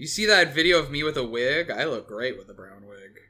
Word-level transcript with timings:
You 0.00 0.06
see 0.06 0.24
that 0.24 0.54
video 0.54 0.78
of 0.78 0.90
me 0.90 1.02
with 1.02 1.18
a 1.18 1.24
wig? 1.26 1.70
I 1.70 1.84
look 1.84 2.08
great 2.08 2.38
with 2.38 2.48
a 2.48 2.54
brown 2.54 2.86
wig. 2.86 3.20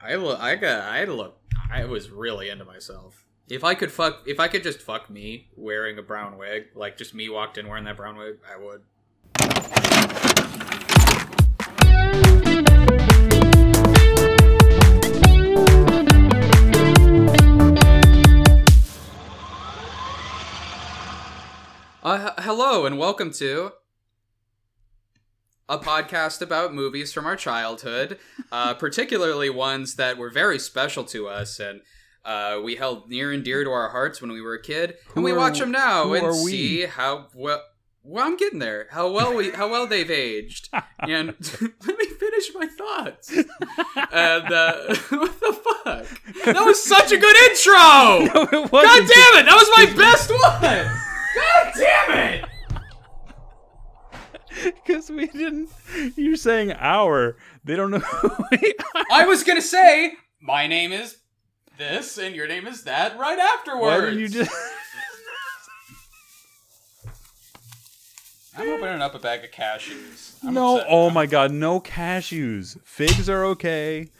I 0.00 0.14
look. 0.14 0.38
I 0.38 0.54
got. 0.54 0.84
I 0.84 1.02
look. 1.06 1.40
I 1.72 1.86
was 1.86 2.08
really 2.08 2.50
into 2.50 2.64
myself. 2.64 3.26
If 3.48 3.64
I 3.64 3.74
could 3.74 3.90
fuck, 3.90 4.22
if 4.28 4.38
I 4.38 4.46
could 4.46 4.62
just 4.62 4.80
fuck 4.80 5.10
me 5.10 5.48
wearing 5.56 5.98
a 5.98 6.02
brown 6.02 6.38
wig, 6.38 6.66
like 6.76 6.96
just 6.96 7.14
me 7.14 7.28
walked 7.28 7.58
in 7.58 7.66
wearing 7.66 7.82
that 7.86 7.96
brown 7.96 8.16
wig, 8.16 8.36
I 8.48 8.56
would. 8.56 8.82
Uh, 22.04 22.40
hello 22.40 22.86
and 22.86 23.00
welcome 23.00 23.32
to 23.32 23.72
a 25.68 25.78
podcast 25.78 26.42
about 26.42 26.74
movies 26.74 27.12
from 27.12 27.26
our 27.26 27.36
childhood, 27.36 28.18
uh, 28.52 28.74
particularly 28.84 29.50
ones 29.50 29.96
that 29.96 30.18
were 30.18 30.30
very 30.30 30.58
special 30.58 31.04
to 31.04 31.28
us 31.28 31.58
and 31.58 31.80
uh, 32.24 32.58
we 32.62 32.76
held 32.76 33.08
near 33.10 33.32
and 33.32 33.44
dear 33.44 33.64
to 33.64 33.70
our 33.70 33.90
hearts 33.90 34.20
when 34.22 34.32
we 34.32 34.40
were 34.40 34.54
a 34.54 34.62
kid, 34.62 34.94
Who 35.08 35.14
and 35.16 35.24
we 35.24 35.32
are- 35.32 35.36
watch 35.36 35.58
them 35.58 35.70
now 35.70 36.12
and 36.14 36.34
see 36.34 36.86
how 36.86 37.28
well. 37.34 37.62
Well, 38.06 38.26
I'm 38.26 38.36
getting 38.36 38.58
there. 38.58 38.86
How 38.90 39.10
well 39.10 39.34
we, 39.34 39.50
how 39.52 39.70
well 39.70 39.86
they've 39.86 40.10
aged, 40.10 40.68
and 41.00 41.28
let 41.86 41.98
me 41.98 42.04
finish 42.06 42.50
my 42.54 42.66
thoughts. 42.66 43.30
And 43.30 44.52
uh, 44.52 44.94
what 45.08 45.40
the 45.40 45.52
fuck? 45.64 46.44
That 46.44 46.64
was 46.66 46.84
such 46.84 47.12
a 47.12 47.16
good 47.16 47.36
intro. 47.50 48.60
it 48.64 48.70
God 48.70 49.08
damn 49.08 49.40
it! 49.40 49.46
That 49.46 49.56
was 49.56 49.70
my 49.74 49.86
best 49.96 50.30
one. 50.30 50.86
God 51.34 51.72
damn 51.74 52.34
it! 52.44 52.44
Because 54.86 55.10
we 55.10 55.26
didn't. 55.26 55.68
You're 56.16 56.36
saying 56.36 56.72
our. 56.72 57.36
They 57.64 57.76
don't 57.76 57.90
know 57.90 57.98
who 57.98 58.30
we 58.50 58.74
are. 58.94 59.04
I 59.10 59.26
was 59.26 59.42
gonna 59.44 59.60
say 59.62 60.14
my 60.40 60.66
name 60.66 60.92
is 60.92 61.18
this 61.78 62.18
and 62.18 62.34
your 62.34 62.46
name 62.46 62.66
is 62.66 62.84
that 62.84 63.18
right 63.18 63.38
afterwards. 63.38 64.02
Why 64.02 64.08
you 64.10 64.28
just. 64.28 64.50
I'm 68.56 68.68
opening 68.68 69.02
up 69.02 69.16
a 69.16 69.18
bag 69.18 69.42
of 69.44 69.50
cashews. 69.50 70.36
I'm 70.44 70.54
no. 70.54 70.76
upset 70.76 70.86
Oh 70.90 71.10
my 71.10 71.26
god. 71.26 71.50
No 71.50 71.80
cashews. 71.80 72.78
Figs 72.84 73.28
are 73.28 73.44
okay. 73.46 74.10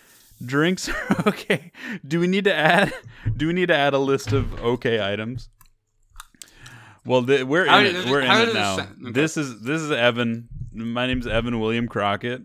Drinks 0.45 0.89
are 0.89 1.29
okay. 1.29 1.71
Do 2.07 2.19
we 2.19 2.27
need 2.27 2.45
to 2.45 2.55
add? 2.55 2.93
Do 3.37 3.47
we 3.47 3.53
need 3.53 3.69
to 3.69 3.77
add 3.77 3.95
a 3.95 3.99
list 3.99 4.33
of 4.33 4.61
okay 4.61 5.01
items? 5.01 5.49
Well, 7.07 7.25
th- 7.25 7.45
we're 7.45 7.67
How 7.67 7.81
in 7.81 7.97
it. 7.97 8.07
We're 8.07 8.21
in 8.21 8.31
it 8.31 8.55
now. 8.55 8.75
Okay. 8.75 8.87
This 9.13 9.37
is 9.37 9.61
this 9.61 9.81
is 9.81 9.91
Evan. 9.91 10.49
My 10.73 11.07
name's 11.07 11.27
Evan 11.27 11.61
William 11.61 11.87
Crockett. 11.87 12.43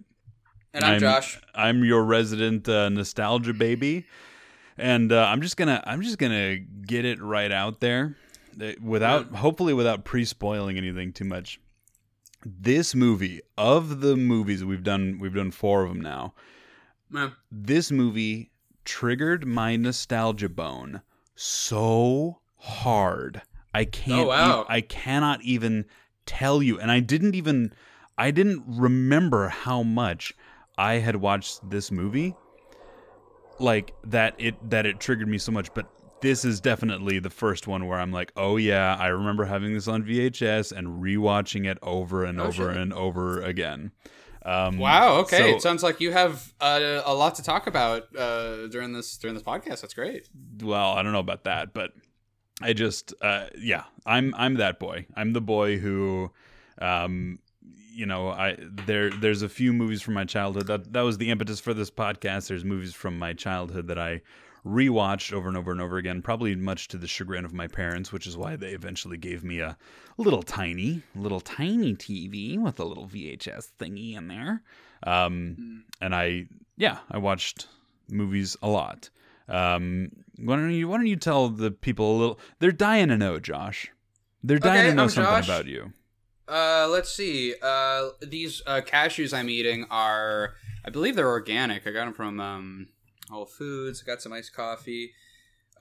And 0.73 0.83
I'm, 0.83 0.99
Josh. 0.99 1.39
I'm 1.55 1.83
your 1.83 2.03
resident 2.03 2.69
uh, 2.69 2.89
nostalgia 2.89 3.53
baby, 3.53 4.05
and 4.77 5.11
uh, 5.11 5.25
I'm 5.25 5.41
just 5.41 5.57
gonna 5.57 5.81
I'm 5.85 6.01
just 6.01 6.17
gonna 6.17 6.57
get 6.57 7.05
it 7.05 7.21
right 7.21 7.51
out 7.51 7.79
there, 7.79 8.17
uh, 8.61 8.73
without 8.81 9.31
hopefully 9.33 9.73
without 9.73 10.03
pre 10.03 10.25
spoiling 10.25 10.77
anything 10.77 11.11
too 11.13 11.25
much. 11.25 11.59
This 12.45 12.93
movie 12.93 13.41
of 13.57 14.01
the 14.01 14.15
movies 14.15 14.63
we've 14.63 14.83
done 14.83 15.17
we've 15.19 15.33
done 15.33 15.51
four 15.51 15.83
of 15.83 15.89
them 15.89 16.01
now. 16.01 16.33
Man, 17.09 17.31
This 17.51 17.91
movie 17.91 18.51
triggered 18.85 19.47
my 19.47 19.75
nostalgia 19.75 20.49
bone 20.49 21.01
so 21.35 22.41
hard. 22.57 23.41
I 23.73 23.85
can't. 23.85 24.21
Oh, 24.21 24.27
wow. 24.27 24.65
I 24.67 24.81
cannot 24.81 25.41
even 25.43 25.85
tell 26.25 26.61
you, 26.63 26.79
and 26.79 26.91
I 26.91 26.99
didn't 26.99 27.35
even. 27.35 27.73
I 28.17 28.31
didn't 28.31 28.63
remember 28.67 29.47
how 29.49 29.83
much 29.83 30.33
I 30.77 30.95
had 30.95 31.17
watched 31.17 31.69
this 31.69 31.89
movie. 31.91 32.35
Like 33.59 33.93
that 34.05 34.35
it 34.37 34.69
that 34.69 34.85
it 34.85 34.99
triggered 34.99 35.27
me 35.27 35.37
so 35.37 35.51
much, 35.51 35.73
but 35.73 35.85
this 36.21 36.43
is 36.45 36.59
definitely 36.61 37.19
the 37.19 37.29
first 37.29 37.67
one 37.67 37.87
where 37.87 37.99
I'm 37.99 38.11
like, 38.11 38.31
oh 38.37 38.55
yeah, 38.57 38.95
I 38.97 39.07
remember 39.07 39.45
having 39.45 39.73
this 39.73 39.87
on 39.87 40.03
VHS 40.03 40.71
and 40.71 41.01
rewatching 41.03 41.65
it 41.69 41.77
over 41.81 42.23
and 42.23 42.39
Oh, 42.39 42.45
over 42.45 42.69
shit. 42.71 42.77
and 42.77 42.93
over 42.93 43.41
again. 43.41 43.91
Um, 44.45 44.77
Wow. 44.77 45.15
Okay. 45.19 45.37
so- 45.37 45.45
it 45.57 45.61
sounds 45.61 45.83
like 45.83 45.99
you 45.99 46.11
have 46.13 46.53
uh, 46.61 47.01
a 47.05 47.13
lot 47.13 47.35
to 47.35 47.43
talk 47.43 47.67
about 47.67 48.03
uh, 48.17 48.67
during 48.67 48.93
this 48.93 49.17
during 49.17 49.33
this 49.33 49.43
podcast. 49.43 49.81
That's 49.81 49.93
great. 49.93 50.29
well, 50.61 50.93
I 50.93 51.03
don't 51.03 51.11
know 51.11 51.19
about 51.19 51.43
that, 51.43 51.73
but 51.73 51.91
I 52.61 52.73
just 52.73 53.13
uh 53.21 53.47
yeah, 53.57 53.83
I'm 54.05 54.33
I'm 54.37 54.55
that 54.55 54.79
boy. 54.79 55.05
I'm 55.15 55.33
the 55.33 55.41
boy 55.41 55.77
who 55.77 56.31
um 56.81 57.39
you 57.91 58.05
know, 58.05 58.29
I 58.29 58.57
there 58.59 59.09
there's 59.09 59.41
a 59.41 59.49
few 59.49 59.73
movies 59.73 60.01
from 60.01 60.13
my 60.13 60.25
childhood 60.25 60.67
that 60.67 60.93
that 60.93 61.01
was 61.01 61.17
the 61.17 61.29
impetus 61.29 61.59
for 61.59 61.73
this 61.73 61.91
podcast. 61.91 62.47
There's 62.47 62.65
movies 62.65 62.93
from 62.93 63.17
my 63.17 63.33
childhood 63.33 63.87
that 63.87 63.99
I 63.99 64.21
rewatched 64.65 65.31
over 65.33 65.47
and 65.47 65.57
over 65.57 65.71
and 65.71 65.81
over 65.81 65.97
again, 65.97 66.21
probably 66.21 66.53
much 66.55 66.89
to 66.89 66.97
the 66.97 67.07
chagrin 67.07 67.45
of 67.45 67.53
my 67.53 67.67
parents, 67.67 68.11
which 68.11 68.27
is 68.27 68.35
why 68.37 68.55
they 68.55 68.71
eventually 68.71 69.17
gave 69.17 69.43
me 69.43 69.59
a 69.59 69.77
little 70.17 70.43
tiny, 70.43 71.01
little 71.15 71.39
tiny 71.39 71.95
TV 71.95 72.57
with 72.59 72.79
a 72.79 72.83
little 72.85 73.07
VHS 73.07 73.71
thingy 73.79 74.15
in 74.15 74.27
there. 74.27 74.61
Um 75.03 75.83
and 76.01 76.13
I 76.15 76.47
yeah, 76.77 76.99
I 77.09 77.17
watched 77.17 77.67
movies 78.09 78.55
a 78.61 78.69
lot. 78.69 79.09
Um, 79.49 80.11
why 80.37 80.55
don't 80.55 80.71
you 80.71 80.87
why 80.87 80.97
don't 80.97 81.07
you 81.07 81.15
tell 81.17 81.49
the 81.49 81.71
people 81.71 82.15
a 82.15 82.17
little? 82.17 82.39
They're 82.59 82.71
dying 82.71 83.09
to 83.09 83.17
know, 83.17 83.39
Josh. 83.39 83.91
They're 84.43 84.59
dying 84.59 84.79
Okay, 84.81 84.89
to 84.91 84.95
know 84.95 85.03
I'm 85.03 85.09
something 85.09 85.33
Josh. 85.33 85.45
about 85.47 85.65
you. 85.65 85.91
Uh, 86.47 86.87
let's 86.89 87.11
see. 87.11 87.55
Uh, 87.61 88.09
these 88.21 88.61
uh, 88.65 88.81
cashews 88.81 89.37
I'm 89.37 89.49
eating 89.49 89.85
are, 89.91 90.53
I 90.85 90.89
believe 90.89 91.15
they're 91.15 91.27
organic. 91.29 91.85
I 91.85 91.91
got 91.91 92.05
them 92.05 92.13
from 92.13 92.39
um, 92.39 92.87
Whole 93.29 93.45
Foods. 93.45 94.01
I 94.03 94.09
got 94.09 94.21
some 94.21 94.33
iced 94.33 94.53
coffee 94.53 95.11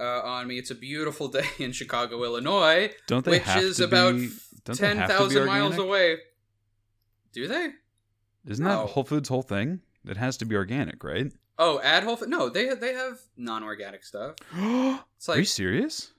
uh, 0.01 0.21
on 0.23 0.47
me. 0.49 0.59
It's 0.59 0.71
a 0.71 0.75
beautiful 0.75 1.29
day 1.39 1.47
in 1.59 1.73
Chicago, 1.73 2.23
Illinois, 2.25 2.91
Don't 3.07 3.25
they 3.25 3.31
which 3.33 3.45
have 3.45 3.63
is 3.63 3.77
to 3.79 3.85
about 3.85 4.15
be, 4.17 4.29
don't 4.65 4.79
they 4.79 4.95
have 4.97 5.19
to 5.19 5.29
be 5.29 5.45
miles 5.47 5.79
away. 5.79 6.17
Do 7.33 7.47
they? 7.47 7.69
Isn't 8.47 8.65
No. 8.65 8.83
that 8.83 8.91
Whole 8.91 9.05
Foods' 9.05 9.29
whole 9.29 9.43
thing? 9.43 9.81
It 10.07 10.17
has 10.17 10.37
to 10.39 10.45
be 10.45 10.55
organic, 10.57 11.03
right? 11.05 11.33
Oh, 11.59 11.81
at 11.81 12.05
Whole 12.05 12.17
Foods? 12.17 12.31
No, 12.31 12.49
they 12.49 12.75
they 12.75 12.95
have 12.95 13.19
non-organic 13.37 14.05
stuff. 14.05 14.37
Are 14.57 15.39
you 15.39 15.45
serious? 15.45 16.13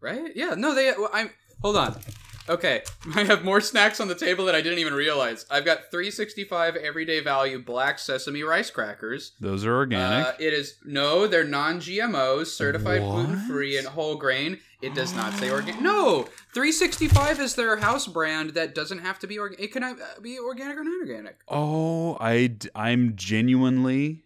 right? 0.00 0.34
Yeah. 0.34 0.54
No, 0.56 0.74
they. 0.74 0.92
Well, 0.96 1.10
I'm. 1.12 1.30
Hold 1.62 1.76
on. 1.76 2.00
Okay, 2.48 2.82
I 3.14 3.22
have 3.24 3.44
more 3.44 3.60
snacks 3.60 4.00
on 4.00 4.08
the 4.08 4.14
table 4.14 4.46
that 4.46 4.54
I 4.54 4.62
didn't 4.62 4.78
even 4.80 4.94
realize. 4.94 5.44
I've 5.50 5.64
got 5.64 5.90
365 5.92 6.74
everyday 6.74 7.20
value 7.20 7.62
black 7.62 7.98
sesame 7.98 8.42
rice 8.42 8.70
crackers. 8.70 9.32
Those 9.40 9.64
are 9.66 9.76
organic. 9.76 10.26
Uh, 10.26 10.32
it 10.40 10.52
is 10.54 10.76
no, 10.84 11.26
they're 11.28 11.44
non-GMOs, 11.44 12.46
certified 12.46 13.02
What? 13.02 13.26
gluten-free 13.26 13.76
and 13.78 13.86
whole 13.86 14.16
grain. 14.16 14.58
It 14.82 14.94
does 14.94 15.14
not 15.14 15.34
say 15.34 15.50
organic. 15.50 15.80
No, 15.82 16.22
365 16.54 17.38
is 17.38 17.54
their 17.54 17.76
house 17.76 18.06
brand 18.08 18.50
that 18.54 18.74
doesn't 18.74 19.00
have 19.00 19.18
to 19.20 19.26
be 19.28 19.38
organic. 19.38 19.62
It 19.66 19.72
can 19.72 19.84
uh, 19.84 19.94
be 20.22 20.38
organic 20.40 20.76
or 20.78 20.82
non-organic. 20.82 21.36
oh, 21.46 22.16
I 22.18 22.56
I'm 22.74 23.14
genuinely 23.16 24.24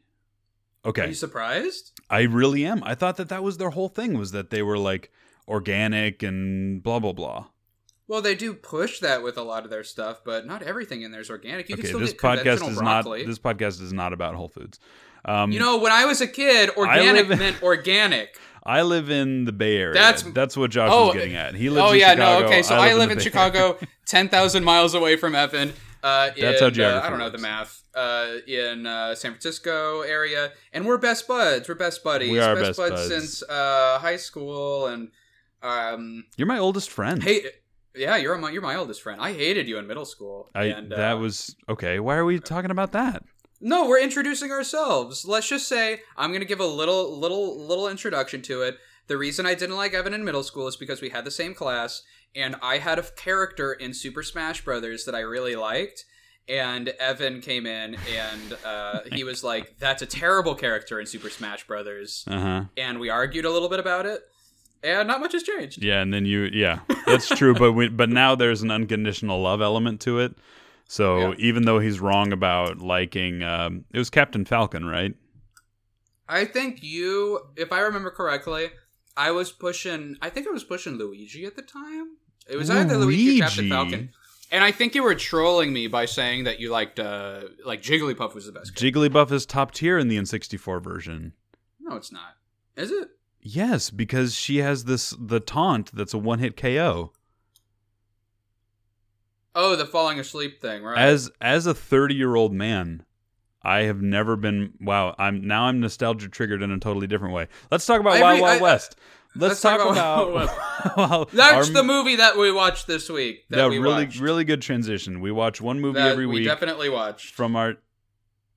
Are 0.84 0.88
okay. 0.90 1.08
you 1.08 1.14
surprised? 1.14 1.92
I 2.10 2.22
really 2.22 2.64
am. 2.64 2.82
I 2.84 2.94
thought 2.94 3.16
that 3.16 3.28
that 3.30 3.42
was 3.42 3.56
their 3.58 3.70
whole 3.70 3.88
thing 3.88 4.18
was 4.18 4.32
that 4.32 4.50
they 4.50 4.62
were 4.62 4.78
like 4.78 5.10
organic 5.48 6.22
and 6.22 6.82
blah 6.82 6.98
blah 6.98 7.12
blah. 7.12 7.46
Well, 8.06 8.20
they 8.20 8.34
do 8.34 8.52
push 8.52 9.00
that 9.00 9.22
with 9.22 9.38
a 9.38 9.42
lot 9.42 9.64
of 9.64 9.70
their 9.70 9.82
stuff, 9.84 10.20
but 10.24 10.46
not 10.46 10.62
everything 10.62 11.00
in 11.02 11.10
there 11.10 11.22
is 11.22 11.30
organic. 11.30 11.70
You 11.70 11.76
can 11.76 11.86
still 11.86 12.00
this 12.00 12.12
get 12.12 12.20
podcast 12.20 12.68
is 12.68 12.76
broccoli. 12.76 13.20
not 13.20 13.26
this 13.26 13.38
podcast 13.38 13.80
is 13.80 13.92
not 13.94 14.12
about 14.12 14.34
Whole 14.34 14.48
Foods. 14.48 14.78
Um, 15.24 15.52
you 15.52 15.58
know, 15.58 15.78
when 15.78 15.90
I 15.90 16.04
was 16.04 16.20
a 16.20 16.26
kid, 16.26 16.68
organic 16.76 17.28
live- 17.28 17.38
meant 17.38 17.62
organic. 17.62 18.38
I 18.66 18.82
live 18.82 19.10
in 19.10 19.44
the 19.44 19.52
Bay 19.52 19.76
Area. 19.76 19.94
That's- 19.94 20.22
That's 20.22 20.56
what 20.56 20.70
Josh 20.70 20.90
Oh, 20.92 21.06
was 21.06 21.14
getting 21.14 21.34
at. 21.34 21.54
He 21.54 21.68
lives 21.70 21.80
in. 21.80 21.88
Oh 21.88 21.92
in 21.92 22.00
yeah, 22.00 22.10
Chicago. 22.14 22.40
no, 22.40 22.46
okay. 22.46 22.62
So 22.62 22.74
I, 22.74 22.94
live 22.94 23.10
in, 23.10 23.16
the 23.16 23.16
Bay 23.16 23.22
Chicago, 23.24 23.78
ten 24.06 24.28
thousand 24.28 24.64
miles 24.64 24.94
away 24.94 25.16
from 25.16 25.34
Evan. 25.34 25.72
Uh, 26.04 26.30
That's 26.38 26.60
in, 26.60 26.64
how 26.64 26.70
geography 26.70 27.02
uh, 27.02 27.06
I 27.06 27.08
don't 27.08 27.18
know 27.18 27.24
works. 27.24 27.36
the 27.36 27.42
math. 27.42 27.80
Uh, 27.94 28.38
in 28.46 28.86
uh, 28.86 29.14
San 29.14 29.30
Francisco 29.30 30.02
area, 30.02 30.52
and 30.72 30.84
we're 30.84 30.98
best 30.98 31.26
buds. 31.28 31.68
We're 31.68 31.76
best 31.76 32.02
buddies. 32.04 32.30
We 32.32 32.40
are 32.40 32.54
best, 32.56 32.70
best 32.70 32.78
buds, 32.78 33.08
buds. 33.08 33.08
since 33.08 33.42
uh, 33.48 33.98
high 34.00 34.16
school, 34.16 34.88
and 34.88 35.10
um, 35.62 36.24
You're 36.36 36.48
my 36.48 36.58
oldest 36.58 36.90
friend. 36.90 37.22
hey, 37.22 37.42
yeah, 37.94 38.16
you're 38.16 38.36
my 38.36 38.50
you're 38.50 38.62
my 38.62 38.74
oldest 38.74 39.00
friend. 39.00 39.20
I 39.20 39.32
hated 39.32 39.68
you 39.68 39.78
in 39.78 39.86
middle 39.86 40.04
school. 40.04 40.50
I, 40.54 40.64
and, 40.64 40.92
uh, 40.92 40.96
that 40.96 41.14
was 41.14 41.54
okay. 41.68 42.00
Why 42.00 42.16
are 42.16 42.24
we 42.24 42.38
talking 42.40 42.70
about 42.70 42.92
that? 42.92 43.22
No, 43.60 43.88
we're 43.88 44.00
introducing 44.00 44.50
ourselves. 44.50 45.24
Let's 45.24 45.48
just 45.48 45.68
say 45.68 46.00
I'm 46.16 46.32
gonna 46.32 46.44
give 46.44 46.60
a 46.60 46.66
little, 46.66 47.16
little, 47.16 47.64
little 47.66 47.88
introduction 47.88 48.42
to 48.42 48.62
it. 48.62 48.76
The 49.06 49.16
reason 49.16 49.46
I 49.46 49.54
didn't 49.54 49.76
like 49.76 49.94
Evan 49.94 50.12
in 50.12 50.24
middle 50.24 50.42
school 50.42 50.66
is 50.66 50.76
because 50.76 51.00
we 51.00 51.10
had 51.10 51.24
the 51.24 51.30
same 51.30 51.54
class, 51.54 52.02
and 52.36 52.56
I 52.62 52.78
had 52.78 52.98
a 52.98 53.02
character 53.02 53.72
in 53.72 53.94
Super 53.94 54.22
Smash 54.22 54.64
Brothers 54.64 55.04
that 55.04 55.14
I 55.14 55.20
really 55.20 55.56
liked. 55.56 56.04
And 56.46 56.88
Evan 57.00 57.40
came 57.40 57.64
in, 57.64 57.96
and 58.14 58.58
uh, 58.66 59.00
he 59.12 59.24
was 59.24 59.42
like, 59.42 59.78
"That's 59.78 60.02
a 60.02 60.06
terrible 60.06 60.54
character 60.54 61.00
in 61.00 61.06
Super 61.06 61.30
Smash 61.30 61.66
Brothers," 61.66 62.22
Uh 62.28 62.38
huh. 62.40 62.64
and 62.76 63.00
we 63.00 63.08
argued 63.08 63.46
a 63.46 63.50
little 63.50 63.70
bit 63.70 63.80
about 63.80 64.04
it. 64.04 64.20
and 64.82 65.08
not 65.08 65.20
much 65.20 65.32
has 65.32 65.42
changed. 65.42 65.82
Yeah, 65.82 66.02
and 66.02 66.12
then 66.12 66.26
you, 66.26 66.50
yeah, 66.52 66.80
that's 67.06 67.28
true. 67.30 67.54
but 67.54 67.72
we, 67.72 67.88
but 67.88 68.10
now 68.10 68.34
there's 68.34 68.60
an 68.60 68.70
unconditional 68.70 69.40
love 69.40 69.62
element 69.62 70.02
to 70.02 70.18
it. 70.18 70.34
So 70.86 71.30
Yeah. 71.30 71.34
even 71.38 71.64
though 71.64 71.78
he's 71.78 71.98
wrong 71.98 72.30
about 72.34 72.76
liking, 72.80 73.42
um, 73.42 73.86
it 73.94 73.98
was 73.98 74.10
Captain 74.10 74.44
Falcon, 74.44 74.84
right? 74.84 75.14
I 76.28 76.44
think 76.44 76.82
you, 76.82 77.40
if 77.56 77.72
I 77.72 77.80
remember 77.80 78.10
correctly, 78.10 78.68
I 79.16 79.30
was 79.30 79.50
pushing. 79.50 80.16
I 80.20 80.28
think 80.28 80.46
I 80.46 80.50
was 80.50 80.64
pushing 80.64 80.94
Luigi 80.98 81.46
at 81.46 81.56
the 81.56 81.62
time. 81.62 82.16
It 82.48 82.56
was 82.56 82.70
either 82.70 82.96
Luigi 82.96 83.40
or 83.40 83.44
Captain 83.44 83.68
Falcon. 83.68 84.10
And 84.50 84.62
I 84.62 84.70
think 84.70 84.94
you 84.94 85.02
were 85.02 85.14
trolling 85.14 85.72
me 85.72 85.88
by 85.88 86.04
saying 86.04 86.44
that 86.44 86.60
you 86.60 86.70
liked, 86.70 87.00
uh, 87.00 87.40
like 87.64 87.82
Jigglypuff 87.82 88.34
was 88.34 88.46
the 88.46 88.52
best. 88.52 88.74
character. 88.74 88.98
Jigglypuff 89.00 89.32
is 89.32 89.46
top 89.46 89.72
tier 89.72 89.98
in 89.98 90.08
the 90.08 90.16
N64 90.18 90.82
version. 90.82 91.32
no, 91.80 91.96
it's 91.96 92.12
not. 92.12 92.36
Is 92.76 92.90
it? 92.90 93.08
Yes, 93.40 93.90
because 93.90 94.34
she 94.34 94.58
has 94.58 94.84
this 94.84 95.14
the 95.18 95.38
taunt 95.40 95.90
that's 95.94 96.14
a 96.14 96.18
one 96.18 96.38
hit 96.38 96.56
KO. 96.56 97.12
Oh, 99.54 99.76
the 99.76 99.86
falling 99.86 100.18
asleep 100.18 100.60
thing, 100.60 100.82
right? 100.82 100.98
As 100.98 101.30
as 101.40 101.66
a 101.66 101.74
30 101.74 102.14
year 102.14 102.34
old 102.34 102.52
man, 102.52 103.04
I 103.62 103.80
have 103.82 104.02
never 104.02 104.36
been. 104.36 104.72
Wow, 104.80 105.14
I'm 105.18 105.46
now 105.46 105.64
I'm 105.64 105.80
nostalgia 105.80 106.28
triggered 106.28 106.62
in 106.62 106.70
a 106.70 106.78
totally 106.78 107.06
different 107.06 107.34
way. 107.34 107.48
Let's 107.70 107.86
talk 107.86 108.00
about 108.00 108.20
Wild 108.20 108.40
Wild 108.40 108.60
I- 108.60 108.62
West. 108.62 108.96
Let's 109.36 109.50
Let's, 109.50 109.60
talk 109.62 109.78
talk, 109.80 109.92
about 109.92 110.28
about. 110.30 110.96
Well, 110.96 111.28
That's 111.32 111.68
our- 111.68 111.72
the 111.74 111.82
movie 111.82 112.16
that 112.16 112.36
we 112.36 112.52
watched 112.52 112.86
this 112.86 113.08
week. 113.10 113.44
That, 113.50 113.56
that 113.56 113.70
we 113.70 113.78
really 113.78 114.04
watched. 114.04 114.20
really 114.20 114.44
good 114.44 114.62
transition. 114.62 115.20
We 115.20 115.32
watch 115.32 115.60
one 115.60 115.80
movie 115.80 115.98
That 115.98 116.12
every 116.12 116.26
we 116.26 116.36
week 116.36 116.44
definitely 116.44 116.88
watched. 116.88 117.34
from 117.34 117.56
our. 117.56 117.74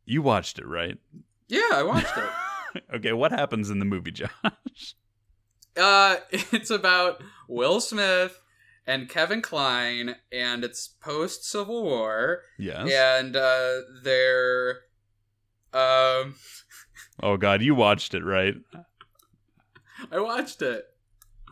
You 0.06 0.22
watched 0.22 0.60
it, 0.60 0.66
right? 0.68 0.98
Yeah, 1.48 1.62
I 1.74 1.84
watched 1.84 2.16
it. 2.18 2.84
okay, 2.96 3.14
what 3.14 3.32
happens 3.32 3.70
in 3.70 3.80
the 3.80 3.86
movie, 3.86 4.12
Josh? 4.12 4.30
Uh, 5.76 6.18
it's 6.32 6.70
about 6.70 7.22
Will 7.48 7.80
Smith 7.82 8.40
and 8.86 9.10
Kevin 9.10 9.42
Kline, 9.42 10.16
and 10.32 10.64
it's 10.64 10.88
post 10.88 11.44
Civil 11.46 11.84
War, 11.84 12.42
Yes. 12.60 12.90
and 12.92 13.36
uh, 13.36 13.80
they're 14.04 14.80
um, 15.74 16.36
Oh 17.22 17.36
God, 17.38 17.62
you 17.62 17.74
watched 17.76 18.14
it, 18.14 18.24
right? 18.24 18.56
I 20.12 20.20
watched 20.20 20.62
it. 20.62 20.86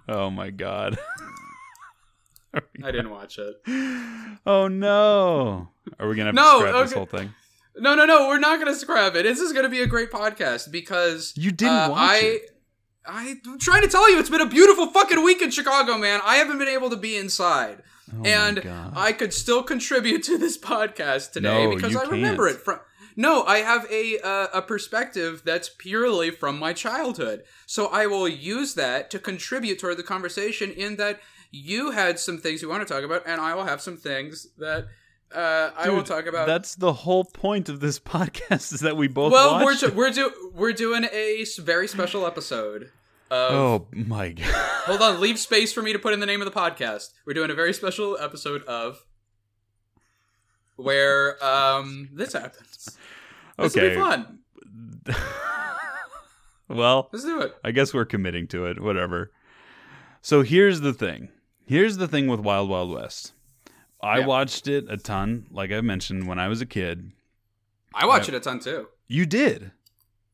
Oh 0.07 0.29
my 0.29 0.49
God. 0.49 0.97
I 2.53 2.91
didn't 2.91 3.09
watch 3.09 3.37
it. 3.39 3.55
Oh 4.47 4.67
no. 4.67 5.69
Are 5.99 6.07
we 6.07 6.15
gonna 6.15 6.27
have 6.27 6.35
No, 6.35 6.59
to 6.61 6.67
scrap 6.67 6.83
this 6.83 6.93
whole 6.93 7.05
thing? 7.07 7.33
No, 7.77 7.95
no, 7.95 8.05
no. 8.05 8.27
We're 8.27 8.37
not 8.37 8.59
gonna 8.59 8.75
scrap 8.75 9.15
it. 9.15 9.23
This 9.23 9.39
is 9.39 9.53
gonna 9.53 9.69
be 9.69 9.81
a 9.81 9.87
great 9.87 10.11
podcast 10.11 10.71
because 10.71 11.33
You 11.35 11.51
didn't 11.51 11.73
uh, 11.73 11.89
watch 11.89 11.99
I, 12.11 12.17
it. 12.25 12.41
I'm 13.07 13.59
trying 13.59 13.81
to 13.83 13.87
tell 13.87 14.09
you, 14.11 14.19
it's 14.19 14.29
been 14.29 14.41
a 14.41 14.45
beautiful 14.49 14.87
fucking 14.87 15.23
week 15.23 15.41
in 15.41 15.49
Chicago, 15.51 15.97
man. 15.97 16.19
I 16.23 16.35
haven't 16.35 16.57
been 16.59 16.67
able 16.67 16.89
to 16.91 16.95
be 16.97 17.17
inside. 17.17 17.81
Oh 18.13 18.23
and 18.23 18.61
I 18.95 19.13
could 19.13 19.33
still 19.33 19.63
contribute 19.63 20.21
to 20.23 20.37
this 20.37 20.57
podcast 20.59 21.31
today 21.31 21.65
No, 21.65 21.75
because 21.75 21.95
I 21.95 22.03
remember 22.03 22.45
can't. 22.47 22.59
it 22.59 22.63
from. 22.63 22.79
No, 23.15 23.43
I 23.43 23.59
have 23.59 23.89
a 23.89 24.19
uh, 24.19 24.47
a 24.53 24.61
perspective 24.61 25.43
that's 25.45 25.69
purely 25.69 26.31
from 26.31 26.59
my 26.59 26.73
childhood, 26.73 27.43
so 27.65 27.87
I 27.87 28.07
will 28.07 28.27
use 28.27 28.73
that 28.75 29.09
to 29.11 29.19
contribute 29.19 29.79
toward 29.79 29.97
the 29.97 30.03
conversation. 30.03 30.71
In 30.71 30.97
that 30.97 31.19
you 31.51 31.91
had 31.91 32.19
some 32.19 32.37
things 32.37 32.61
you 32.61 32.69
want 32.69 32.85
to 32.85 32.93
talk 32.93 33.03
about, 33.03 33.23
and 33.25 33.39
I 33.39 33.55
will 33.55 33.63
have 33.63 33.81
some 33.81 33.97
things 33.97 34.47
that 34.57 34.87
uh, 35.33 35.71
I 35.77 35.89
will 35.89 36.03
talk 36.03 36.25
about. 36.25 36.47
That's 36.47 36.75
the 36.75 36.93
whole 36.93 37.23
point 37.25 37.69
of 37.69 37.79
this 37.79 37.99
podcast 38.15 38.73
is 38.73 38.81
that 38.81 38.97
we 38.97 39.07
both 39.07 39.31
well, 39.31 39.63
we're 39.63 39.75
do- 39.75 39.91
we're 39.91 40.11
do- 40.11 40.51
we're 40.53 40.73
doing 40.73 41.05
a 41.05 41.45
very 41.59 41.87
special 41.87 42.25
episode. 42.25 42.91
Of, 43.31 43.51
Oh 43.51 43.87
my 43.91 44.29
god. 44.33 44.45
Hold 44.85 45.01
on, 45.01 45.19
leave 45.19 45.39
space 45.39 45.73
for 45.73 45.81
me 45.81 45.93
to 45.93 45.99
put 45.99 46.13
in 46.13 46.19
the 46.19 46.25
name 46.27 46.41
of 46.41 46.45
the 46.51 46.57
podcast. 46.59 47.09
We're 47.25 47.33
doing 47.33 47.49
a 47.49 47.55
very 47.55 47.73
special 47.73 48.17
episode 48.19 48.63
of 48.65 49.03
where 50.75 51.43
um 51.43 52.09
this 52.13 52.33
happens. 52.33 52.97
This 53.57 53.75
will 53.75 53.83
Okay. 53.83 53.89
be 53.89 53.95
fun. 54.01 54.39
well, 56.67 57.09
Let's 57.11 57.25
do 57.25 57.41
it. 57.41 57.55
I 57.63 57.71
guess 57.71 57.93
we're 57.93 58.05
committing 58.05 58.47
to 58.47 58.65
it. 58.65 58.81
Whatever. 58.81 59.31
So 60.21 60.41
here's 60.41 60.81
the 60.81 60.93
thing. 60.93 61.29
Here's 61.65 61.97
the 61.97 62.07
thing 62.07 62.27
with 62.27 62.39
Wild 62.39 62.69
Wild 62.69 62.91
West. 62.91 63.33
I 64.01 64.19
Yeah. 64.19 64.25
watched 64.25 64.67
it 64.67 64.85
a 64.89 64.97
ton, 64.97 65.45
like 65.51 65.71
I 65.71 65.81
mentioned, 65.81 66.27
when 66.27 66.39
I 66.39 66.47
was 66.47 66.61
a 66.61 66.65
kid. 66.65 67.11
I 67.93 68.05
watch 68.05 68.27
it 68.27 68.35
a 68.35 68.39
ton 68.39 68.59
too. 68.59 68.87
You 69.07 69.25
did. 69.25 69.71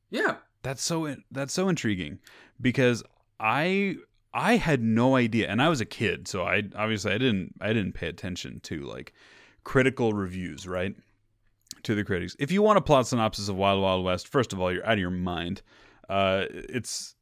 Yeah. 0.09 0.38
That's 0.63 0.81
so 0.83 1.15
that's 1.31 1.53
so 1.53 1.69
intriguing 1.69 2.19
because 2.59 3.03
I 3.39 3.97
I 4.33 4.55
had 4.57 4.81
no 4.81 5.15
idea, 5.15 5.49
and 5.49 5.61
I 5.61 5.67
was 5.69 5.81
a 5.81 5.85
kid, 5.85 6.27
so 6.27 6.43
I 6.43 6.63
obviously 6.75 7.11
I 7.13 7.17
didn't 7.17 7.55
I 7.59 7.67
didn't 7.73 7.93
pay 7.93 8.07
attention 8.07 8.59
to 8.61 8.81
like 8.83 9.13
critical 9.63 10.13
reviews, 10.13 10.67
right? 10.67 10.95
To 11.83 11.95
the 11.95 12.03
critics. 12.03 12.35
If 12.39 12.51
you 12.51 12.61
want 12.61 12.77
a 12.77 12.81
plot 12.81 13.07
synopsis 13.07 13.47
of 13.49 13.55
Wild 13.55 13.81
Wild 13.81 14.03
West, 14.05 14.27
first 14.27 14.53
of 14.53 14.59
all, 14.61 14.71
you're 14.71 14.85
out 14.85 14.93
of 14.93 14.99
your 14.99 15.09
mind. 15.09 15.61
Uh, 16.09 16.45
it's 16.49 17.15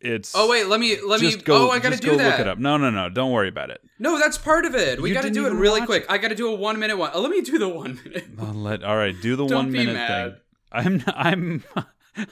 it's. 0.00 0.32
Oh 0.36 0.48
wait, 0.48 0.66
let 0.68 0.78
me 0.78 0.98
let 1.04 1.20
me. 1.20 1.34
go, 1.36 1.68
oh, 1.68 1.70
I 1.70 1.78
gotta 1.80 1.96
do 1.96 2.10
go 2.12 2.16
that. 2.18 2.30
Look 2.32 2.40
it 2.40 2.48
up. 2.48 2.58
No, 2.58 2.76
no, 2.76 2.90
no. 2.90 3.08
Don't 3.08 3.32
worry 3.32 3.48
about 3.48 3.70
it. 3.70 3.80
No, 3.98 4.18
that's 4.18 4.38
part 4.38 4.64
of 4.64 4.74
it. 4.74 5.00
We 5.00 5.08
You 5.08 5.14
gotta 5.14 5.30
do 5.30 5.46
it 5.46 5.52
really 5.54 5.84
quick. 5.84 6.02
it. 6.04 6.10
I 6.10 6.18
gotta 6.18 6.34
do 6.34 6.48
a 6.52 6.54
one 6.54 6.78
minute 6.78 6.96
one. 6.98 7.10
Oh, 7.14 7.20
let 7.20 7.30
me 7.30 7.40
do 7.40 7.58
the 7.58 7.68
one 7.68 7.98
minute. 8.04 8.38
Let. 8.38 8.84
All 8.84 8.96
right, 8.96 9.14
do 9.20 9.34
the 9.36 9.46
one 9.46 9.72
minute 9.72 9.94
mad. 9.94 10.32
thing. 10.32 10.40
I'm. 10.70 11.02
I'm. 11.08 11.64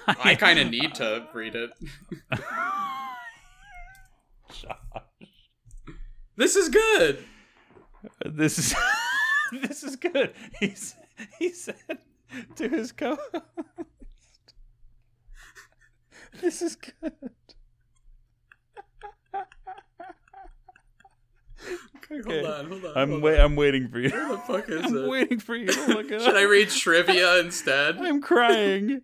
I 0.07 0.35
kind 0.37 0.59
of 0.59 0.71
need 0.71 0.95
to 0.97 1.27
read 1.35 1.55
it. 1.57 1.71
This 6.37 6.57
is 6.57 6.69
good. 6.69 7.25
This 8.25 8.59
is 8.59 8.75
this 9.63 9.83
is 9.83 9.97
good. 9.97 10.35
He's 10.61 10.95
he 11.39 11.51
said 11.51 11.99
to 12.57 12.69
his 12.69 12.93
co 12.93 13.17
host, 13.17 13.45
This 16.41 16.63
is 16.63 16.77
good. 16.77 17.13
Okay, 21.97 22.21
hold 22.27 22.47
on, 22.47 22.67
hold 22.67 22.85
on. 22.85 22.93
I'm 22.97 23.11
hold 23.11 23.23
wait 23.23 23.39
on. 23.39 23.45
I'm 23.45 23.57
waiting 23.57 23.89
for 23.89 23.99
you. 23.99 24.11
Where 24.11 24.29
the 24.29 24.39
fuck 24.39 24.69
is 24.69 24.85
it? 24.85 24.85
I'm 24.87 24.97
it? 24.97 25.09
waiting 25.09 25.39
for 25.39 25.57
you 25.57 25.69
oh 25.71 25.99
it 25.99 26.09
Should. 26.21 26.37
I 26.37 26.43
read 26.43 26.69
trivia 26.69 27.39
instead? 27.41 27.97
I'm 27.97 28.21
crying. 28.21 29.03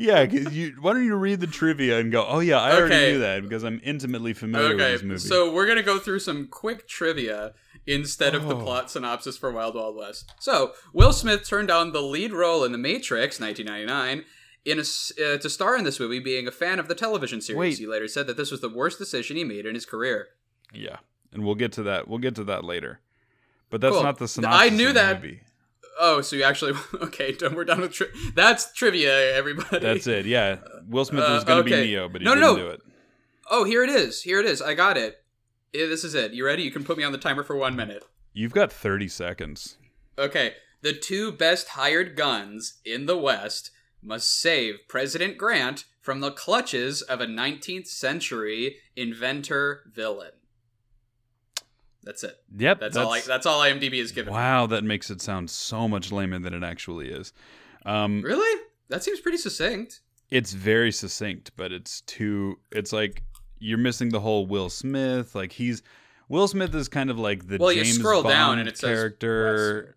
Yeah, 0.00 0.24
'cause 0.26 0.54
you. 0.54 0.76
Why 0.80 0.92
don't 0.92 1.04
you 1.04 1.16
read 1.16 1.40
the 1.40 1.48
trivia 1.48 1.98
and 1.98 2.12
go? 2.12 2.24
Oh 2.24 2.38
yeah, 2.38 2.60
I 2.60 2.70
already 2.76 2.94
Okay. 2.94 3.12
knew 3.12 3.18
that 3.18 3.42
because 3.42 3.64
I'm 3.64 3.80
intimately 3.82 4.32
familiar 4.32 4.68
with 4.68 4.78
this 4.78 4.98
Okay, 5.00 5.06
movie. 5.06 5.18
so 5.18 5.52
we're 5.52 5.66
gonna 5.66 5.82
go 5.82 5.98
through 5.98 6.20
some 6.20 6.46
quick 6.46 6.86
trivia 6.86 7.52
instead 7.84 8.34
of 8.36 8.46
the 8.46 8.54
Oh. 8.54 8.62
plot 8.62 8.90
synopsis 8.92 9.36
for 9.36 9.50
Wild 9.50 9.74
Wild 9.74 9.96
West. 9.96 10.30
So 10.38 10.72
Will 10.92 11.12
Smith 11.12 11.44
turned 11.48 11.66
down 11.66 11.90
the 11.92 12.00
lead 12.02 12.32
role 12.32 12.62
in 12.64 12.70
The 12.70 12.78
Matrix, 12.78 13.40
1999, 13.40 14.24
in 14.64 14.78
a 14.78 14.82
s 14.82 15.10
uh, 15.18 15.36
to 15.38 15.50
star 15.50 15.76
in 15.76 15.82
this 15.82 15.98
movie, 15.98 16.20
being 16.20 16.46
a 16.46 16.52
fan 16.52 16.78
of 16.78 16.86
the 16.86 16.94
television 16.94 17.40
series. 17.40 17.58
Wait. 17.58 17.78
He 17.78 17.86
later 17.88 18.06
said 18.06 18.28
that 18.28 18.36
this 18.36 18.52
was 18.52 18.60
the 18.60 18.68
worst 18.68 18.98
decision 19.00 19.36
he 19.36 19.42
made 19.42 19.66
in 19.66 19.74
his 19.74 19.84
career. 19.84 20.28
yeah, 20.72 20.98
and 21.32 21.44
we'll 21.44 21.54
get 21.56 21.72
to 21.72 21.82
that. 21.82 22.06
We'll 22.06 22.18
get 22.18 22.36
to 22.36 22.44
that 22.44 22.62
later. 22.62 23.00
But 23.70 23.80
that's 23.80 23.94
Cool. 23.94 24.02
not 24.04 24.18
the 24.18 24.28
synopsis. 24.28 24.60
I 24.62 24.68
knew 24.68 24.88
of 24.88 24.94
the 24.94 25.00
that. 25.00 25.22
movie. 25.22 25.40
Oh, 26.00 26.20
so 26.20 26.36
you 26.36 26.42
actually 26.44 26.72
okay? 27.02 27.32
Done. 27.32 27.54
We're 27.54 27.64
done 27.64 27.80
with 27.80 27.92
tri- 27.92 28.06
that's 28.34 28.72
trivia, 28.72 29.34
everybody. 29.36 29.78
That's 29.80 30.06
it. 30.06 30.26
Yeah, 30.26 30.58
Will 30.88 31.04
Smith 31.04 31.24
Uh, 31.24 31.32
was 31.34 31.44
going 31.44 31.64
to 31.64 31.70
okay. 31.74 31.82
be 31.82 31.88
Neo, 31.88 32.08
but 32.08 32.20
he 32.20 32.24
No, 32.24 32.34
didn't 32.34 32.46
no. 32.48 32.56
do 32.56 32.68
it. 32.68 32.80
Oh, 33.50 33.64
here 33.64 33.82
it 33.82 33.90
is. 33.90 34.22
Here 34.22 34.38
it 34.40 34.46
is. 34.46 34.60
I 34.62 34.74
got 34.74 34.96
it. 34.96 35.16
Yeah, 35.72 35.86
this 35.86 36.04
is 36.04 36.14
it. 36.14 36.32
You 36.32 36.44
ready? 36.46 36.62
You 36.62 36.70
can 36.70 36.84
put 36.84 36.96
me 36.98 37.04
on 37.04 37.12
the 37.12 37.18
timer 37.18 37.42
for 37.42 37.56
one 37.56 37.74
minute. 37.76 38.04
You've 38.32 38.52
got 38.52 38.72
30 38.72 39.08
seconds. 39.08 39.76
Okay, 40.18 40.54
the 40.82 40.92
two 40.92 41.32
best 41.32 41.68
hired 41.70 42.16
guns 42.16 42.74
in 42.84 43.06
the 43.06 43.16
West 43.18 43.70
must 44.02 44.30
save 44.40 44.76
President 44.88 45.36
Grant 45.36 45.84
from 46.00 46.20
the 46.20 46.30
clutches 46.30 47.02
of 47.02 47.20
a 47.20 47.26
19th 47.26 47.86
century 47.88 48.76
inventor 48.96 49.82
villain. 49.92 50.30
That's 52.04 52.24
it. 52.24 52.40
Yep. 52.56 52.80
That's, 52.80 52.96
all. 52.96 53.12
I, 53.12 53.20
that's 53.20 53.44
all 53.46 53.60
IMDb 53.60 53.94
is 53.94 54.12
giving. 54.12 54.32
wow, 54.32 54.66
that 54.66 54.84
makes 54.84 55.10
it 55.10 55.20
sound 55.20 55.50
so 55.50 55.88
much 55.88 56.10
lamer 56.12 56.38
than 56.38 56.54
it 56.54 56.62
actually 56.62 57.10
is. 57.10 57.32
Um, 57.84 58.22
Really? 58.22 58.62
That 58.88 59.04
seems 59.04 59.20
pretty 59.20 59.38
succinct. 59.38 60.00
it's 60.30 60.52
very 60.52 60.90
succinct, 60.92 61.50
but 61.56 61.72
it's 61.72 62.00
too. 62.02 62.58
It's 62.72 62.92
like 62.92 63.22
you're 63.58 63.78
missing 63.78 64.08
the 64.10 64.20
whole 64.20 64.46
Will 64.46 64.70
Smith. 64.70 65.34
Like 65.34 65.52
he's 65.52 65.82
Will 66.28 66.48
Smith 66.48 66.74
is 66.74 66.88
kind 66.88 67.10
of 67.10 67.18
like 67.18 67.46
the 67.48 67.58
Well, 67.58 67.72
you 67.72 67.84
James 67.84 67.98
scroll 67.98 68.22
Bond 68.22 68.32
down 68.32 68.58
and 68.58 68.68
it 68.68 68.78
says 68.78 68.88
character. 68.88 69.96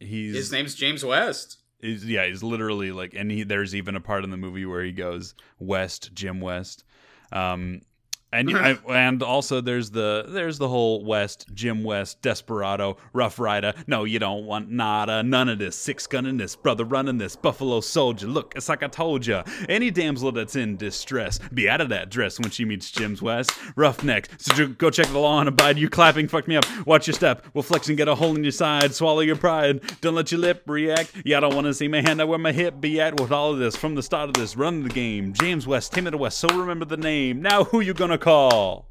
He's 0.00 0.34
His 0.36 0.52
name's 0.52 0.74
James 0.74 1.04
West. 1.04 1.58
He's, 1.80 2.04
yeah, 2.04 2.26
he's 2.26 2.42
literally 2.42 2.90
like, 2.92 3.14
and 3.14 3.30
he, 3.30 3.44
there's 3.44 3.74
even 3.74 3.94
a 3.96 4.00
part 4.00 4.24
in 4.24 4.30
the 4.30 4.36
movie 4.36 4.66
where 4.66 4.82
he 4.82 4.90
goes 4.92 5.34
West, 5.60 6.10
Jim 6.12 6.40
West. 6.40 6.84
Um, 7.32 7.82
And 8.30 8.54
uh-huh. 8.54 8.76
I, 8.88 9.06
and 9.06 9.22
also 9.22 9.60
there's 9.60 9.90
the 9.90 10.24
there's 10.28 10.58
the 10.58 10.68
whole 10.68 11.04
West 11.04 11.46
Jim 11.54 11.82
West 11.82 12.20
Desperado 12.20 12.98
Rough 13.14 13.38
Rider. 13.38 13.72
No, 13.86 14.04
you 14.04 14.18
don't 14.18 14.44
want 14.44 14.70
nada, 14.70 15.22
none 15.22 15.48
of 15.48 15.58
this. 15.58 15.76
Six 15.76 16.06
gunning 16.06 16.36
this, 16.36 16.54
brother 16.54 16.84
running 16.84 17.16
this, 17.16 17.36
Buffalo 17.36 17.80
Soldier. 17.80 18.26
Look, 18.26 18.52
it's 18.54 18.68
like 18.68 18.82
I 18.82 18.88
told 18.88 19.26
ya. 19.26 19.44
Any 19.68 19.90
damsel 19.90 20.30
that's 20.32 20.56
in 20.56 20.76
distress, 20.76 21.38
be 21.54 21.70
out 21.70 21.80
of 21.80 21.88
that 21.88 22.10
dress 22.10 22.38
when 22.38 22.50
she 22.50 22.66
meets 22.66 22.90
Jim's 22.90 23.22
West. 23.22 23.50
Roughneck, 23.76 24.28
so 24.36 24.68
go 24.68 24.90
check 24.90 25.06
the 25.06 25.18
law 25.18 25.40
and 25.40 25.48
abide. 25.48 25.78
You 25.78 25.88
clapping, 25.88 26.28
fuck 26.28 26.46
me 26.46 26.56
up. 26.56 26.66
Watch 26.86 27.06
your 27.06 27.14
step. 27.14 27.46
We'll 27.54 27.62
flex 27.62 27.88
and 27.88 27.96
get 27.96 28.08
a 28.08 28.14
hole 28.14 28.36
in 28.36 28.44
your 28.44 28.52
side. 28.52 28.94
Swallow 28.94 29.20
your 29.20 29.36
pride. 29.36 29.80
Don't 30.02 30.14
let 30.14 30.30
your 30.30 30.40
lip 30.40 30.64
react. 30.66 31.12
Yeah, 31.24 31.38
I 31.38 31.40
don't 31.40 31.54
want 31.54 31.66
to 31.66 31.74
see 31.74 31.88
my 31.88 32.02
hand 32.02 32.20
out 32.20 32.28
where 32.28 32.38
my 32.38 32.52
hip 32.52 32.78
be 32.78 33.00
at. 33.00 33.18
With 33.18 33.32
all 33.32 33.52
of 33.52 33.58
this, 33.58 33.74
from 33.74 33.94
the 33.94 34.02
start 34.02 34.28
of 34.28 34.34
this, 34.34 34.54
run 34.54 34.82
the 34.82 34.90
game. 34.90 35.32
James 35.32 35.66
West, 35.66 35.94
Tim 35.94 36.06
of 36.06 36.12
the 36.12 36.18
West. 36.18 36.38
So 36.38 36.48
remember 36.48 36.84
the 36.84 36.98
name. 36.98 37.40
Now 37.40 37.64
who 37.64 37.80
you 37.80 37.94
gonna 37.94 38.17
call? 38.18 38.88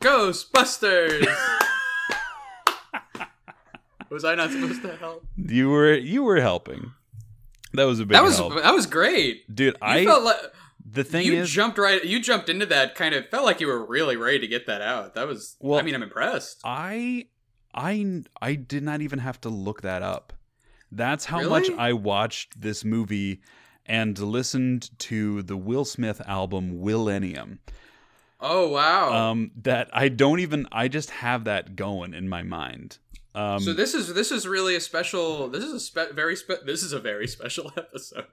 Ghostbusters. 0.00 1.26
was 4.10 4.24
I 4.24 4.34
not 4.34 4.50
supposed 4.50 4.82
to 4.82 4.96
help? 4.96 5.26
You 5.36 5.70
were 5.70 5.92
you 5.94 6.22
were 6.22 6.40
helping. 6.40 6.92
That 7.72 7.84
was 7.84 7.98
a 8.00 8.04
big 8.06 8.12
That 8.14 8.22
was 8.22 8.36
help. 8.36 8.54
that 8.62 8.72
was 8.74 8.86
great. 8.86 9.52
dude. 9.54 9.74
You 9.74 9.78
I 9.82 10.04
felt 10.04 10.22
like 10.24 10.36
the 10.88 11.02
thing 11.04 11.26
you 11.26 11.34
is, 11.34 11.50
jumped 11.50 11.78
right. 11.78 12.04
You 12.04 12.20
jumped 12.20 12.48
into 12.48 12.66
that 12.66 12.94
kind 12.94 13.14
of 13.14 13.28
felt 13.28 13.44
like 13.44 13.60
you 13.60 13.66
were 13.66 13.84
really 13.84 14.16
ready 14.16 14.38
to 14.40 14.46
get 14.46 14.66
that 14.66 14.80
out. 14.82 15.14
That 15.14 15.26
was. 15.26 15.56
Well- 15.60 15.78
I 15.78 15.82
mean, 15.82 15.94
I'm 15.94 16.02
impressed. 16.02 16.60
I 16.64 17.26
I 17.74 18.22
I 18.40 18.54
did 18.54 18.82
not 18.82 19.00
even 19.00 19.18
have 19.18 19.40
to 19.42 19.48
look 19.48 19.82
that 19.82 20.02
up. 20.02 20.32
That's 20.92 21.24
how 21.24 21.38
Really? 21.38 21.50
much 21.50 21.70
I 21.78 21.92
watched 21.92 22.60
this 22.60 22.84
movie 22.84 23.40
and 23.86 24.16
listened 24.18 24.96
to 25.00 25.42
the 25.42 25.56
Will 25.56 25.84
Smith 25.84 26.20
album 26.26 26.80
Millennium. 26.84 27.58
Oh 28.46 28.68
wow. 28.68 29.30
Um, 29.30 29.52
that 29.62 29.88
I 29.94 30.08
don't 30.10 30.40
even. 30.40 30.66
I 30.70 30.88
just 30.88 31.08
have 31.10 31.44
that 31.44 31.76
going 31.76 32.12
in 32.12 32.28
my 32.28 32.42
mind. 32.42 32.98
Um, 33.34 33.58
so 33.60 33.72
this 33.72 33.94
is 33.94 34.12
this 34.12 34.30
is 34.30 34.46
really 34.46 34.76
a 34.76 34.80
special. 34.80 35.48
This 35.48 35.64
is 35.64 35.72
a 35.72 35.80
spe- 35.80 36.12
very 36.14 36.36
spe- 36.36 36.64
This 36.66 36.82
is 36.82 36.92
a 36.92 37.00
very 37.00 37.26
special 37.26 37.72
episode. 37.76 38.26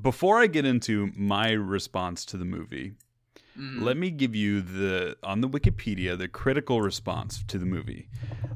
before 0.00 0.40
I 0.40 0.46
get 0.46 0.64
into 0.64 1.10
my 1.16 1.50
response 1.50 2.24
to 2.26 2.36
the 2.36 2.44
movie, 2.44 2.92
Mm. 3.58 3.82
let 3.82 3.96
me 3.96 4.10
give 4.10 4.36
you 4.36 4.60
the 4.62 5.16
on 5.24 5.40
the 5.40 5.48
Wikipedia 5.48 6.16
the 6.16 6.28
critical 6.28 6.80
response 6.80 7.42
to 7.48 7.58
the 7.58 7.66
movie. 7.66 8.08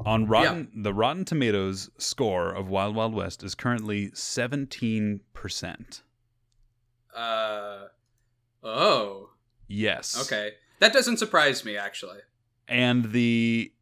On 0.07 0.27
Rotten, 0.27 0.71
the 0.73 0.95
Rotten 0.95 1.25
Tomatoes 1.25 1.91
score 1.99 2.53
of 2.53 2.69
Wild 2.69 2.95
Wild 2.95 3.13
West 3.13 3.43
is 3.43 3.57
currently 3.57 4.13
seventeen 4.15 5.21
percent. 5.33 6.03
Uh. 7.15 7.87
Oh. 8.63 9.31
Yes. 9.69 10.21
Okay. 10.27 10.53
That 10.81 10.93
doesn't 10.93 11.19
surprise 11.19 11.65
me 11.65 11.77
actually. 11.77 12.19
And 12.69 13.13
the 13.13 13.73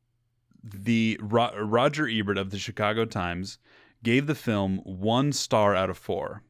the 0.63 1.19
Ro- 1.21 1.59
Roger 1.59 2.09
Ebert 2.09 2.39
of 2.39 2.51
the 2.51 2.59
Chicago 2.59 3.05
Times 3.05 3.59
gave 4.03 4.27
the 4.27 4.35
film 4.35 4.79
one 4.85 5.33
star 5.33 5.75
out 5.75 5.91
of 5.91 5.99
four, 5.99 6.43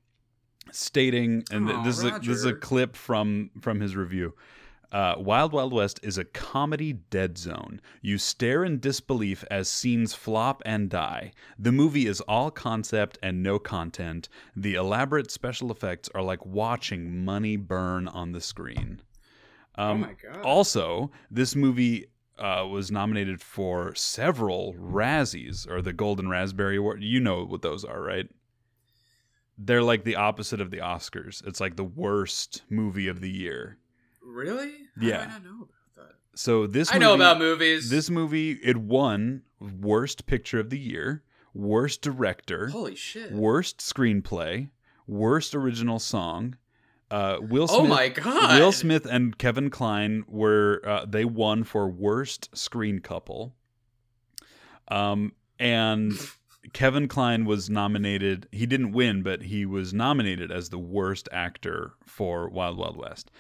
stating, 0.71 1.45
and 1.51 1.69
this 1.85 1.99
is 1.99 2.05
a, 2.05 2.19
this 2.19 2.39
is 2.39 2.45
a 2.45 2.55
clip 2.55 2.97
from 2.97 3.51
from 3.61 3.81
his 3.81 3.97
review. 3.97 4.35
Uh, 4.91 5.15
Wild 5.17 5.55
Wild 5.55 5.73
West 5.73 5.99
is 6.03 6.19
a 6.19 6.25
comedy 6.25 6.93
dead 6.93 7.39
zone. 7.39 7.81
You 8.03 8.19
stare 8.19 8.63
in 8.63 8.79
disbelief 8.79 9.43
as 9.51 9.67
scenes 9.67 10.13
flop 10.13 10.63
and 10.67 10.91
die. 10.91 11.33
The 11.59 11.73
movie 11.73 12.07
is 12.07 12.21
all 12.23 12.51
concept 12.51 13.19
and 13.23 13.43
no 13.43 13.59
content. 13.59 14.29
The 14.55 14.75
elaborate 14.75 15.31
special 15.31 15.71
effects 15.71 16.11
are 16.15 16.23
like 16.23 16.45
watching 16.45 17.25
money 17.25 17.57
burn 17.57 18.07
on 18.07 18.33
the 18.33 18.41
screen. 18.43 19.01
Um, 19.77 20.05
oh 20.05 20.07
my 20.07 20.15
god. 20.23 20.43
also, 20.45 21.11
this 21.31 21.57
movie 21.57 22.07
uh, 22.39 22.67
was 22.71 22.91
nominated 22.91 23.41
for 23.41 23.95
several 23.95 24.75
Razzies 24.75 25.69
or 25.69 25.81
the 25.81 25.93
Golden 25.93 26.29
Raspberry 26.29 26.77
Award. 26.77 27.03
You 27.03 27.21
know 27.21 27.45
what 27.45 27.63
those 27.63 27.85
are, 27.85 28.03
right? 28.03 28.29
They're 29.59 29.83
like 29.83 30.05
the 30.05 30.17
opposite 30.17 30.61
of 30.61 30.71
the 30.71 30.79
Oscars. 30.79 31.47
It's 31.47 31.61
like 31.61 31.77
the 31.77 31.85
worst 31.85 32.63
movie 32.69 33.09
of 33.09 33.21
the 33.21 33.31
year. 33.31 33.79
really? 34.25 34.73
Yeah. 35.01 35.27
How 35.29 35.39
do 35.39 35.49
I 35.49 35.51
know 35.51 35.57
about 35.63 35.69
that? 36.09 36.15
So 36.35 36.67
this 36.67 36.93
I 36.93 36.99
know 36.99 37.15
about 37.15 37.39
movies. 37.39 37.91
this 37.91 38.11
movie. 38.11 38.53
It 38.63 38.77
won 38.77 39.43
worst 39.61 40.27
picture 40.27 40.59
of 40.59 40.71
the 40.71 40.79
year, 40.79 41.23
worst 41.55 42.01
director, 42.03 42.69
Holy 42.69 42.95
shit. 42.97 43.31
worst 43.33 43.79
screenplay, 43.79 44.71
worst 45.07 45.55
original 45.55 45.99
song. 45.99 46.57
Uh, 47.13 47.37
Will 47.43 47.69
Smith, 47.69 47.81
Oh 47.81 47.87
my 47.87 48.09
god. 48.09 48.59
Will 48.59 48.73
Smith 48.73 49.05
and 49.05 49.37
Kevin 49.37 49.69
Kline 49.69 50.25
were 50.27 50.81
uh, 50.87 51.05
they 51.05 51.27
won 51.27 51.63
for 51.63 51.87
worst 51.87 52.49
screen 52.57 53.01
couple. 53.01 53.55
Um, 54.89 55.35
and 55.59 56.15
Kevin 56.73 57.09
Kline 57.09 57.45
was 57.45 57.69
nominated. 57.69 58.49
He 58.51 58.65
didn't 58.65 58.93
win, 58.93 59.23
but 59.23 59.43
he 59.43 59.67
was 59.67 59.93
nominated 59.93 60.51
as 60.51 60.71
the 60.71 60.79
worst 60.79 61.29
actor 61.31 61.93
for 62.07 62.49
Wild 62.49 62.79
Wild 62.79 62.97
West. 62.97 63.31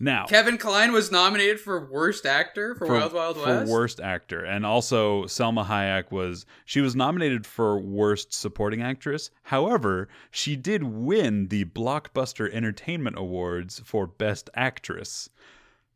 Now, 0.00 0.26
Kevin 0.26 0.58
Kline 0.58 0.92
was 0.92 1.10
nominated 1.10 1.58
for 1.58 1.84
worst 1.84 2.24
actor 2.24 2.74
for, 2.74 2.86
Wild 2.86 3.12
Wild 3.12 3.36
West. 3.36 3.66
for 3.66 3.72
worst 3.72 4.00
actor, 4.00 4.44
and 4.44 4.64
also 4.64 5.24
Salma 5.24 5.66
Hayek 5.66 6.12
was 6.12 6.46
she 6.64 6.80
was 6.80 6.94
nominated 6.94 7.46
for 7.46 7.78
worst 7.80 8.32
supporting 8.32 8.82
actress. 8.82 9.30
However, 9.44 10.08
she 10.30 10.54
did 10.54 10.84
win 10.84 11.48
the 11.48 11.64
Blockbuster 11.64 12.52
Entertainment 12.52 13.18
Awards 13.18 13.80
for 13.84 14.06
best 14.06 14.50
actress. 14.54 15.30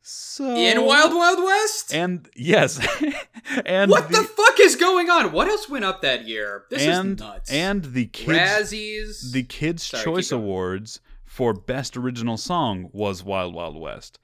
So 0.04 0.56
in 0.56 0.84
Wild 0.84 1.14
Wild 1.14 1.44
West. 1.44 1.94
and 1.94 2.28
yes, 2.34 2.84
and 3.64 3.88
what 3.88 4.08
the, 4.08 4.24
fuck 4.24 4.58
is 4.58 4.74
going 4.74 5.08
on? 5.08 5.30
What 5.30 5.46
else 5.46 5.68
went 5.68 5.84
up 5.84 6.02
that 6.02 6.26
year? 6.26 6.64
This 6.70 6.82
and 6.82 7.20
is 7.20 7.24
nuts. 7.24 7.52
and 7.52 7.84
the 7.84 8.06
kids 8.06 8.72
Razzies. 8.72 9.32
the 9.32 9.44
Kids 9.44 9.84
Sorry, 9.84 10.02
Choice. 10.02 10.32
Awards 10.32 11.00
for 11.32 11.54
best 11.54 11.96
original 11.96 12.36
song 12.36 12.90
was 12.92 13.24
Wild 13.24 13.54
Wild 13.54 13.74
West. 13.80 14.18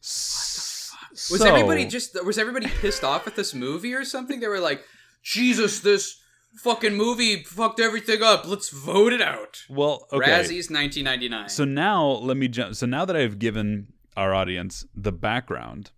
Was 0.00 1.42
everybody 1.44 1.86
just 1.86 2.24
was 2.24 2.38
everybody 2.38 2.68
pissed 2.68 3.02
off 3.02 3.26
at 3.26 3.34
this 3.34 3.52
movie 3.52 3.92
or 3.94 4.04
something? 4.04 4.38
They 4.38 4.46
were 4.46 4.60
like, 4.60 4.84
Jesus, 5.24 5.80
this 5.80 6.20
fucking 6.58 6.94
movie 6.94 7.42
fucked 7.42 7.80
everything 7.80 8.22
up. 8.22 8.46
Let's 8.46 8.68
vote 8.68 9.12
it 9.12 9.20
out. 9.20 9.64
well 9.68 10.06
okay? 10.12 10.30
Razzies 10.30 10.70
1999. 10.70 11.48
So 11.48 11.64
now 11.64 12.04
let 12.06 12.36
me 12.36 12.46
jump. 12.46 12.76
So 12.76 12.86
now 12.86 13.04
that 13.04 13.16
I've 13.16 13.40
given 13.40 13.88
our 14.16 14.32
audience 14.32 14.86
the 14.94 15.10
background 15.12 15.90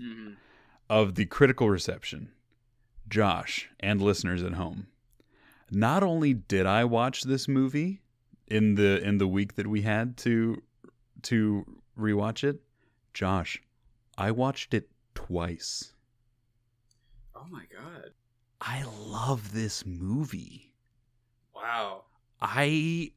Mhm. 0.00 0.36
of 0.88 1.16
the 1.16 1.26
critical 1.26 1.68
reception, 1.68 2.30
Josh 3.08 3.68
and 3.80 4.00
listeners 4.00 4.44
at 4.44 4.52
home, 4.52 4.86
not 5.68 6.04
only 6.04 6.32
did 6.32 6.64
I 6.64 6.84
watch 6.84 7.24
this 7.24 7.48
movie 7.48 8.02
in 8.48 8.74
the 8.74 9.02
in 9.02 9.18
the 9.18 9.28
week 9.28 9.54
that 9.54 9.66
we 9.66 9.82
had 9.82 10.16
to 10.18 10.62
to 11.22 11.64
rewatch 11.98 12.44
it, 12.44 12.60
Josh, 13.14 13.62
I 14.16 14.30
watched 14.30 14.74
it 14.74 14.88
twice. 15.14 15.92
Oh 17.34 17.46
my 17.50 17.64
god. 17.72 18.10
I 18.60 18.84
love 19.06 19.52
this 19.52 19.86
movie. 19.86 20.72
Wow. 21.54 22.04
I 22.40 23.12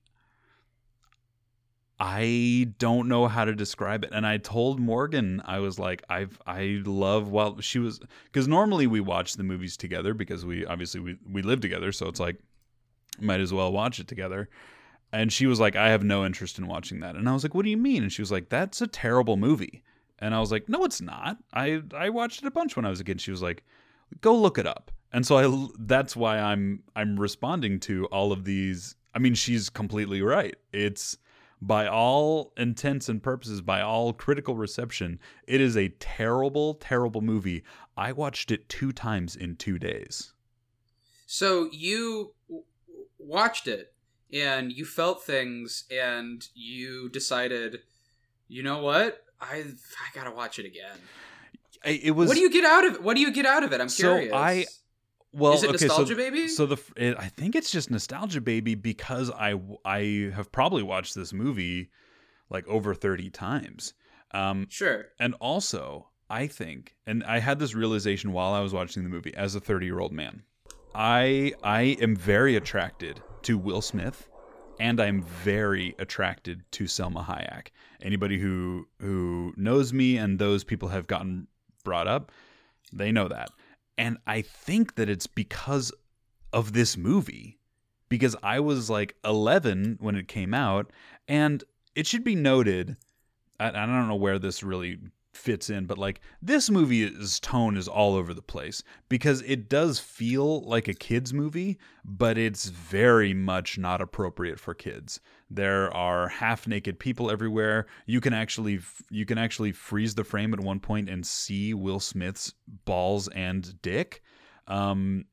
I 2.00 2.73
don't 2.79 3.07
know 3.07 3.27
how 3.27 3.45
to 3.45 3.53
describe 3.53 4.03
it. 4.03 4.09
And 4.11 4.25
I 4.25 4.38
told 4.38 4.79
Morgan 4.79 5.41
I 5.45 5.59
was 5.59 5.77
like 5.77 6.03
I've 6.09 6.39
I 6.45 6.81
love 6.85 7.31
well 7.31 7.59
she 7.61 7.79
was 7.79 8.00
cuz 8.31 8.47
normally 8.47 8.88
we 8.88 9.00
watch 9.00 9.35
the 9.35 9.43
movies 9.43 9.77
together 9.77 10.13
because 10.13 10.45
we 10.45 10.65
obviously 10.65 11.00
we 11.00 11.17
we 11.29 11.41
live 11.41 11.61
together 11.61 11.91
so 11.91 12.07
it's 12.07 12.19
like 12.19 12.38
might 13.19 13.39
as 13.39 13.53
well 13.53 13.71
watch 13.71 14.00
it 14.00 14.07
together. 14.07 14.50
And 15.13 15.32
she 15.32 15.46
was 15.46 15.60
like 15.60 15.75
I 15.75 15.89
have 15.89 16.03
no 16.03 16.25
interest 16.25 16.58
in 16.58 16.68
watching 16.68 17.00
that. 17.01 17.15
And 17.15 17.27
I 17.27 17.34
was 17.34 17.44
like 17.44 17.53
what 17.53 17.63
do 17.63 17.72
you 17.72 17.77
mean? 17.77 18.03
And 18.03 18.12
she 18.12 18.22
was 18.22 18.32
like 18.32 18.50
that's 18.50 18.82
a 18.82 18.88
terrible 18.88 19.38
movie. 19.38 19.84
And 20.20 20.36
I 20.36 20.39
was 20.39 20.51
like 20.51 20.70
no 20.70 20.84
it's 20.84 21.01
not. 21.01 21.38
I 21.53 21.82
I 21.96 22.10
watched 22.10 22.44
it 22.44 22.48
a 22.48 22.51
bunch 22.51 22.75
when 22.75 22.86
I 22.86 22.89
was 22.89 23.00
a 23.00 23.03
kid. 23.03 23.22
She 23.22 23.32
was 23.32 23.41
like 23.41 23.63
go 24.22 24.36
look 24.36 24.58
it 24.58 24.68
up. 24.68 24.91
And 25.13 25.25
so 25.25 25.38
I 25.38 25.68
that's 25.80 26.15
why 26.15 26.39
I'm 26.39 26.84
I'm 26.96 27.20
responding 27.20 27.80
to 27.82 28.06
all 28.08 28.32
of 28.32 28.46
these. 28.46 28.96
I 29.13 29.20
mean, 29.20 29.36
she's 29.36 29.70
completely 29.70 30.22
right. 30.22 30.56
It's 30.72 31.18
by 31.62 31.88
all 31.88 32.53
intents 32.58 33.08
and 33.08 33.22
purposes, 33.22 33.62
by 33.62 33.82
all 33.82 34.13
critical 34.13 34.56
reception, 34.56 35.20
it 35.46 35.62
is 35.62 35.77
a 35.77 35.89
terrible, 36.00 36.74
terrible 36.75 37.22
movie. 37.22 37.63
I 37.96 38.13
watched 38.13 38.51
it 38.51 38.68
two 38.68 38.91
times 38.91 39.36
in 39.36 39.58
two 39.58 39.77
days. 39.77 40.34
So 41.27 41.70
you 41.72 42.34
watched 43.20 43.68
it 43.68 43.94
and 44.33 44.71
you 44.71 44.85
felt 44.85 45.23
things 45.23 45.85
and 45.91 46.47
you 46.53 47.09
decided, 47.09 47.79
you 48.47 48.63
know 48.63 48.79
what? 48.81 49.23
I 49.39 49.63
I 49.65 50.15
gotta 50.15 50.31
watch 50.31 50.59
it 50.59 50.65
again. 50.65 50.97
It 51.83 52.15
was 52.15 52.27
what 52.27 52.35
do 52.35 52.41
you 52.41 52.51
get 52.51 52.63
out 52.65 52.85
of 52.85 52.93
it? 52.95 53.03
What 53.03 53.15
do 53.15 53.21
you 53.21 53.31
get 53.31 53.45
out 53.45 53.63
of 53.63 53.73
it? 53.73 53.81
I'm 53.81 53.89
So 53.89 54.03
curious. 54.13 54.33
I- 54.33 54.65
well. 55.33 55.53
Is 55.53 55.63
it 55.63 55.69
okay, 55.73 55.85
nostalgia 55.85 56.13
so, 56.13 56.17
baby? 56.17 56.47
So 56.47 56.65
the 56.65 56.77
it, 56.95 57.15
I 57.17 57.27
think 57.29 57.55
it's 57.55 57.71
just 57.71 57.89
nostalgia 57.89 58.41
baby 58.41 58.75
because 58.75 59.31
I 59.31 59.59
I 59.85 60.31
have 60.35 60.51
probably 60.51 60.83
watched 60.83 61.15
this 61.15 61.33
movie 61.33 61.89
like 62.50 62.67
over 62.67 62.93
thirty 62.93 63.29
times. 63.29 63.93
Um, 64.33 64.67
Sure. 64.69 65.07
and 65.19 65.33
also, 65.41 66.09
I 66.29 66.47
think, 66.47 66.95
and 67.05 67.23
I 67.23 67.39
had 67.39 67.59
this 67.59 67.73
realization 67.75 68.31
while 68.31 68.53
I 68.53 68.59
was 68.61 68.73
watching 68.73 69.03
the 69.03 69.09
movie 69.09 69.33
as 69.35 69.55
a 69.55 69.59
30 69.59 69.85
year 69.85 70.00
old 70.00 70.13
man. 70.13 70.43
I 70.93 71.53
I 71.63 71.97
am 72.01 72.15
very 72.15 72.55
attracted 72.55 73.21
to 73.43 73.57
Will 73.57 73.81
Smith, 73.81 74.29
and 74.79 75.00
I'm 75.00 75.21
very 75.21 75.95
attracted 76.00 76.63
to 76.71 76.86
Salma 76.86 77.25
Hayek. 77.25 77.67
Anybody 78.01 78.39
who 78.39 78.88
who 79.00 79.53
knows 79.57 79.93
me 79.93 80.17
and 80.17 80.39
those 80.39 80.63
people 80.63 80.89
have 80.89 81.07
gotten 81.07 81.48
brought 81.83 82.07
up, 82.07 82.31
they 82.91 83.12
know 83.12 83.27
that. 83.27 83.50
And 83.98 84.17
I 84.25 84.41
think 84.41 84.95
that 84.95 85.10
it's 85.10 85.27
because 85.27 85.91
of 86.53 86.74
this 86.74 86.98
movie, 86.98 87.60
because 88.10 88.36
I 88.41 88.60
was 88.60 88.89
like 88.89 89.15
11 89.24 89.98
when 90.00 90.15
it 90.15 90.27
came 90.27 90.53
out, 90.53 90.91
and 91.27 91.63
it 91.95 92.07
should 92.07 92.24
be 92.24 92.36
noted. 92.36 92.98
I, 93.60 93.69
I 93.69 93.86
don't 93.86 94.07
know 94.07 94.15
where 94.15 94.39
this 94.39 94.63
really 94.63 94.98
fits 95.33 95.69
in, 95.69 95.85
but 95.85 95.97
like 95.97 96.21
this 96.41 96.69
movie's 96.69 97.39
tone 97.39 97.77
is 97.77 97.88
all 97.88 98.15
over 98.15 98.33
the 98.33 98.41
place 98.41 98.83
because 99.09 99.41
it 99.43 99.69
does 99.69 100.00
feel 100.00 100.61
like 100.61 100.88
a 100.88 100.93
kids 100.93 101.33
movie, 101.33 101.77
but 102.03 102.38
it's 102.38 102.65
very 102.65 103.33
much 103.33 103.77
not 103.77 104.01
appropriate 104.01 104.59
for 104.59 104.73
kids. 104.73 105.19
There 105.50 105.93
are 105.95 106.27
half-naked 106.27 107.00
people 107.00 107.31
everywhere. 107.31 107.88
You 108.05 108.21
can 108.21 108.33
actually 108.33 108.79
you 109.09 109.25
can 109.25 109.38
actually 109.38 109.71
freeze 109.71 110.15
the 110.15 110.23
frame 110.23 110.53
at 110.53 110.59
one 110.59 110.79
point 110.79 111.09
and 111.09 111.25
see 111.25 111.73
Will 111.73 112.00
Smith's 112.00 112.53
balls 112.85 113.27
and 113.29 113.81
dick. 113.81 114.21
Um, 114.67 115.25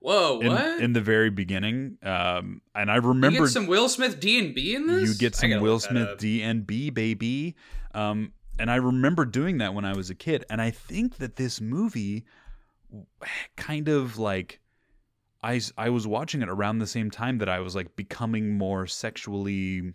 Whoa, 0.00 0.40
in, 0.40 0.48
what? 0.48 0.80
in 0.80 0.92
the 0.92 1.00
very 1.00 1.30
beginning, 1.30 1.98
um, 2.04 2.62
and 2.74 2.90
I 2.90 2.96
remember 2.96 3.48
some 3.48 3.66
Will 3.66 3.88
Smith 3.88 4.20
D 4.20 4.38
and 4.38 4.54
B 4.54 4.74
in 4.74 4.86
this. 4.86 5.08
you 5.08 5.14
get 5.16 5.34
some 5.34 5.60
Will 5.60 5.80
Smith. 5.80 6.18
D 6.18 6.42
and 6.42 6.66
B 6.66 6.90
baby. 6.90 7.56
Um, 7.94 8.32
and 8.58 8.70
I 8.70 8.76
remember 8.76 9.24
doing 9.24 9.58
that 9.58 9.74
when 9.74 9.84
I 9.84 9.94
was 9.94 10.10
a 10.10 10.14
kid, 10.14 10.44
and 10.50 10.60
I 10.60 10.70
think 10.70 11.18
that 11.18 11.36
this 11.36 11.60
movie 11.60 12.24
kind 13.56 13.88
of 13.88 14.18
like 14.18 14.60
I 15.42 15.60
I 15.76 15.90
was 15.90 16.06
watching 16.06 16.42
it 16.42 16.48
around 16.48 16.78
the 16.78 16.86
same 16.86 17.10
time 17.10 17.38
that 17.38 17.48
I 17.48 17.60
was 17.60 17.74
like 17.76 17.96
becoming 17.96 18.56
more 18.56 18.86
sexually 18.86 19.92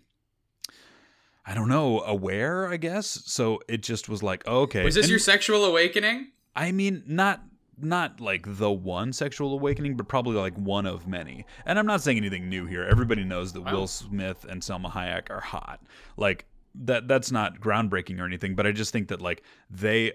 I 1.46 1.54
don't 1.54 1.68
know, 1.68 2.00
aware, 2.00 2.68
I 2.68 2.78
guess. 2.78 3.06
So 3.26 3.60
it 3.68 3.82
just 3.82 4.08
was 4.08 4.22
like, 4.22 4.42
oh, 4.46 4.60
okay. 4.62 4.82
Was 4.82 4.94
this 4.94 5.04
And- 5.06 5.10
your 5.10 5.18
sexual 5.18 5.66
awakening? 5.66 6.28
I 6.56 6.72
mean, 6.72 7.02
not 7.06 7.42
not 7.76 8.20
like 8.20 8.44
the 8.46 8.70
one 8.70 9.12
sexual 9.12 9.52
awakening, 9.52 9.96
but 9.96 10.06
probably 10.06 10.36
like 10.36 10.56
one 10.56 10.86
of 10.86 11.08
many. 11.08 11.44
And 11.66 11.76
I'm 11.76 11.86
not 11.86 12.00
saying 12.02 12.16
anything 12.16 12.48
new 12.48 12.66
here. 12.66 12.84
Everybody 12.84 13.24
knows 13.24 13.52
that 13.52 13.62
Wow. 13.62 13.72
Will 13.72 13.86
Smith 13.88 14.46
and 14.48 14.62
Salma 14.62 14.92
Hayek 14.92 15.28
are 15.28 15.40
hot. 15.40 15.80
Like 16.16 16.46
that 16.74 17.08
that's 17.08 17.30
not 17.30 17.60
groundbreaking 17.60 18.20
or 18.20 18.24
anything, 18.24 18.54
but 18.54 18.66
I 18.66 18.72
just 18.72 18.92
think 18.92 19.08
that 19.08 19.20
like 19.20 19.42
they 19.70 20.12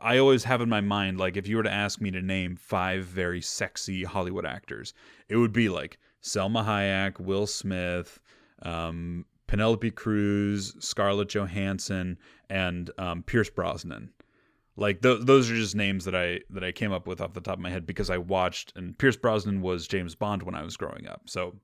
I 0.00 0.18
always 0.18 0.44
have 0.44 0.60
in 0.60 0.68
my 0.68 0.80
mind 0.80 1.18
like 1.18 1.36
if 1.36 1.48
you 1.48 1.56
were 1.56 1.62
to 1.62 1.72
ask 1.72 2.00
me 2.00 2.10
to 2.12 2.22
name 2.22 2.56
five 2.56 3.04
very 3.04 3.40
sexy 3.40 4.04
Hollywood 4.04 4.46
actors, 4.46 4.94
it 5.28 5.36
would 5.36 5.52
be 5.52 5.68
like 5.68 5.98
Salma 6.22 6.64
Hayek, 6.64 7.18
Will 7.18 7.46
Smith, 7.46 8.20
um, 8.62 9.24
Penelope 9.46 9.90
Cruz, 9.92 10.74
Scarlett 10.78 11.28
Johansson, 11.28 12.18
and 12.48 12.90
um, 12.98 13.22
Pierce 13.22 13.50
Brosnan. 13.50 14.10
Like 14.76 15.02
th- 15.02 15.22
those 15.22 15.50
are 15.50 15.56
just 15.56 15.74
names 15.74 16.04
that 16.04 16.14
I 16.14 16.40
that 16.50 16.64
I 16.64 16.72
came 16.72 16.92
up 16.92 17.06
with 17.06 17.20
off 17.20 17.34
the 17.34 17.40
top 17.40 17.54
of 17.54 17.60
my 17.60 17.70
head 17.70 17.84
because 17.84 18.10
I 18.10 18.18
watched 18.18 18.72
and 18.76 18.96
Pierce 18.96 19.16
Brosnan 19.16 19.60
was 19.60 19.86
James 19.86 20.14
Bond 20.14 20.42
when 20.42 20.54
I 20.54 20.62
was 20.62 20.76
growing 20.76 21.06
up. 21.06 21.22
So 21.26 21.56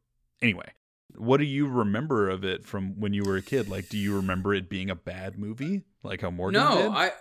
anyway, 0.43 0.71
what 1.15 1.39
do 1.39 1.45
you 1.45 1.67
remember 1.69 2.29
of 2.29 2.45
it 2.45 2.65
from 2.65 2.99
when 3.01 3.13
you 3.15 3.25
were 3.25 3.37
a 3.37 3.43
kid? 3.43 3.69
Like, 3.69 3.89
do 3.89 3.97
you 3.99 4.17
remember 4.17 4.53
it 4.55 4.69
being 4.69 4.91
a 4.91 4.95
bad 4.95 5.39
movie, 5.39 5.83
like 6.03 6.21
how 6.23 6.31
Morgan 6.31 6.61
did? 6.61 6.69
no, 6.69 6.77
did? 6.83 6.93
I 6.93 7.13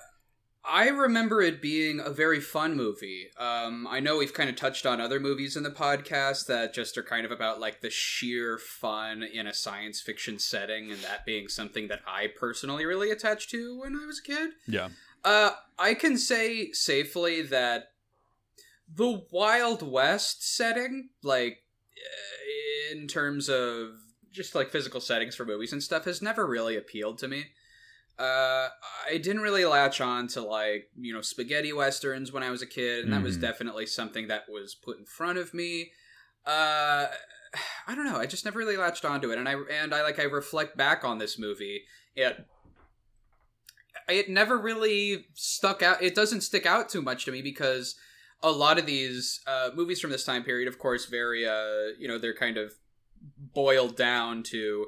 I 0.67 0.87
remember 0.89 1.43
it 1.43 1.61
being 1.61 1.99
a 1.99 2.09
very 2.09 2.41
fun 2.41 2.75
movie. 2.75 3.27
Um, 3.37 3.85
I 3.87 3.99
know 3.99 4.17
we've 4.17 4.33
kind 4.33 4.49
of 4.49 4.55
touched 4.55 4.87
on 4.87 4.99
other 4.99 5.19
movies 5.19 5.55
in 5.55 5.61
the 5.61 5.69
podcast 5.69 6.47
that 6.47 6.73
just 6.73 6.97
are 6.97 7.03
kind 7.03 7.23
of 7.23 7.31
about 7.31 7.59
like 7.59 7.81
the 7.81 7.91
sheer 7.91 8.57
fun 8.57 9.21
in 9.21 9.45
a 9.45 9.53
science 9.53 10.01
fiction 10.01 10.39
setting, 10.39 10.91
and 10.91 11.01
that 11.01 11.23
being 11.23 11.47
something 11.49 11.87
that 11.89 11.99
I 12.07 12.27
personally 12.35 12.83
really 12.85 13.11
attached 13.11 13.51
to 13.51 13.79
when 13.79 13.95
I 13.95 14.07
was 14.07 14.19
a 14.19 14.23
kid. 14.23 14.49
yeah, 14.67 14.89
Uh, 15.23 15.51
I 15.77 15.93
can 15.93 16.17
say 16.17 16.71
safely 16.71 17.43
that 17.43 17.89
the 18.91 19.21
Wild 19.31 19.83
West 19.83 20.43
setting, 20.55 21.09
like 21.21 21.59
in 22.95 23.07
terms 23.07 23.49
of 23.49 23.89
just 24.31 24.55
like 24.55 24.69
physical 24.69 24.99
settings 25.01 25.35
for 25.35 25.45
movies 25.45 25.71
and 25.73 25.81
stuff, 25.81 26.05
has 26.05 26.21
never 26.21 26.45
really 26.45 26.75
appealed 26.75 27.17
to 27.19 27.27
me. 27.27 27.45
Uh, 28.17 28.69
I 29.09 29.17
didn't 29.17 29.41
really 29.41 29.65
latch 29.65 29.99
on 29.99 30.27
to 30.29 30.41
like 30.41 30.89
you 30.97 31.13
know 31.13 31.21
spaghetti 31.21 31.73
westerns 31.73 32.31
when 32.31 32.43
I 32.43 32.49
was 32.49 32.61
a 32.61 32.67
kid, 32.67 33.03
and 33.03 33.13
that 33.13 33.21
was 33.23 33.37
Mhm. 33.37 33.41
definitely 33.41 33.85
something 33.85 34.27
that 34.29 34.49
was 34.49 34.73
put 34.75 34.97
in 34.97 35.05
front 35.05 35.37
of 35.37 35.53
me. 35.53 35.91
Uh, 36.45 37.07
I 37.87 37.95
don't 37.95 38.05
know. 38.05 38.17
I 38.17 38.25
just 38.25 38.45
never 38.45 38.59
really 38.59 38.77
latched 38.77 39.05
onto 39.05 39.31
it, 39.31 39.37
and 39.37 39.47
I 39.49 39.55
and 39.71 39.93
I 39.93 40.01
like 40.03 40.19
I 40.19 40.23
reflect 40.23 40.77
back 40.77 41.03
on 41.03 41.17
this 41.17 41.37
movie. 41.37 41.83
It 42.15 42.45
it 44.07 44.29
never 44.29 44.57
really 44.57 45.25
stuck 45.33 45.81
out. 45.81 46.01
It 46.01 46.15
doesn't 46.15 46.41
stick 46.41 46.65
out 46.65 46.89
too 46.89 47.01
much 47.01 47.25
to 47.25 47.31
me 47.31 47.41
because 47.41 47.95
a 48.43 48.51
lot 48.51 48.77
of 48.77 48.85
these 48.85 49.41
uh, 49.47 49.71
movies 49.73 49.99
from 49.99 50.11
this 50.11 50.23
time 50.25 50.43
period, 50.43 50.67
of 50.67 50.77
course, 50.77 51.05
very 51.05 51.47
uh, 51.47 51.93
you 51.97 52.07
know 52.07 52.17
they're 52.17 52.35
kind 52.35 52.57
of 52.57 52.73
boiled 53.37 53.95
down 53.95 54.43
to 54.43 54.87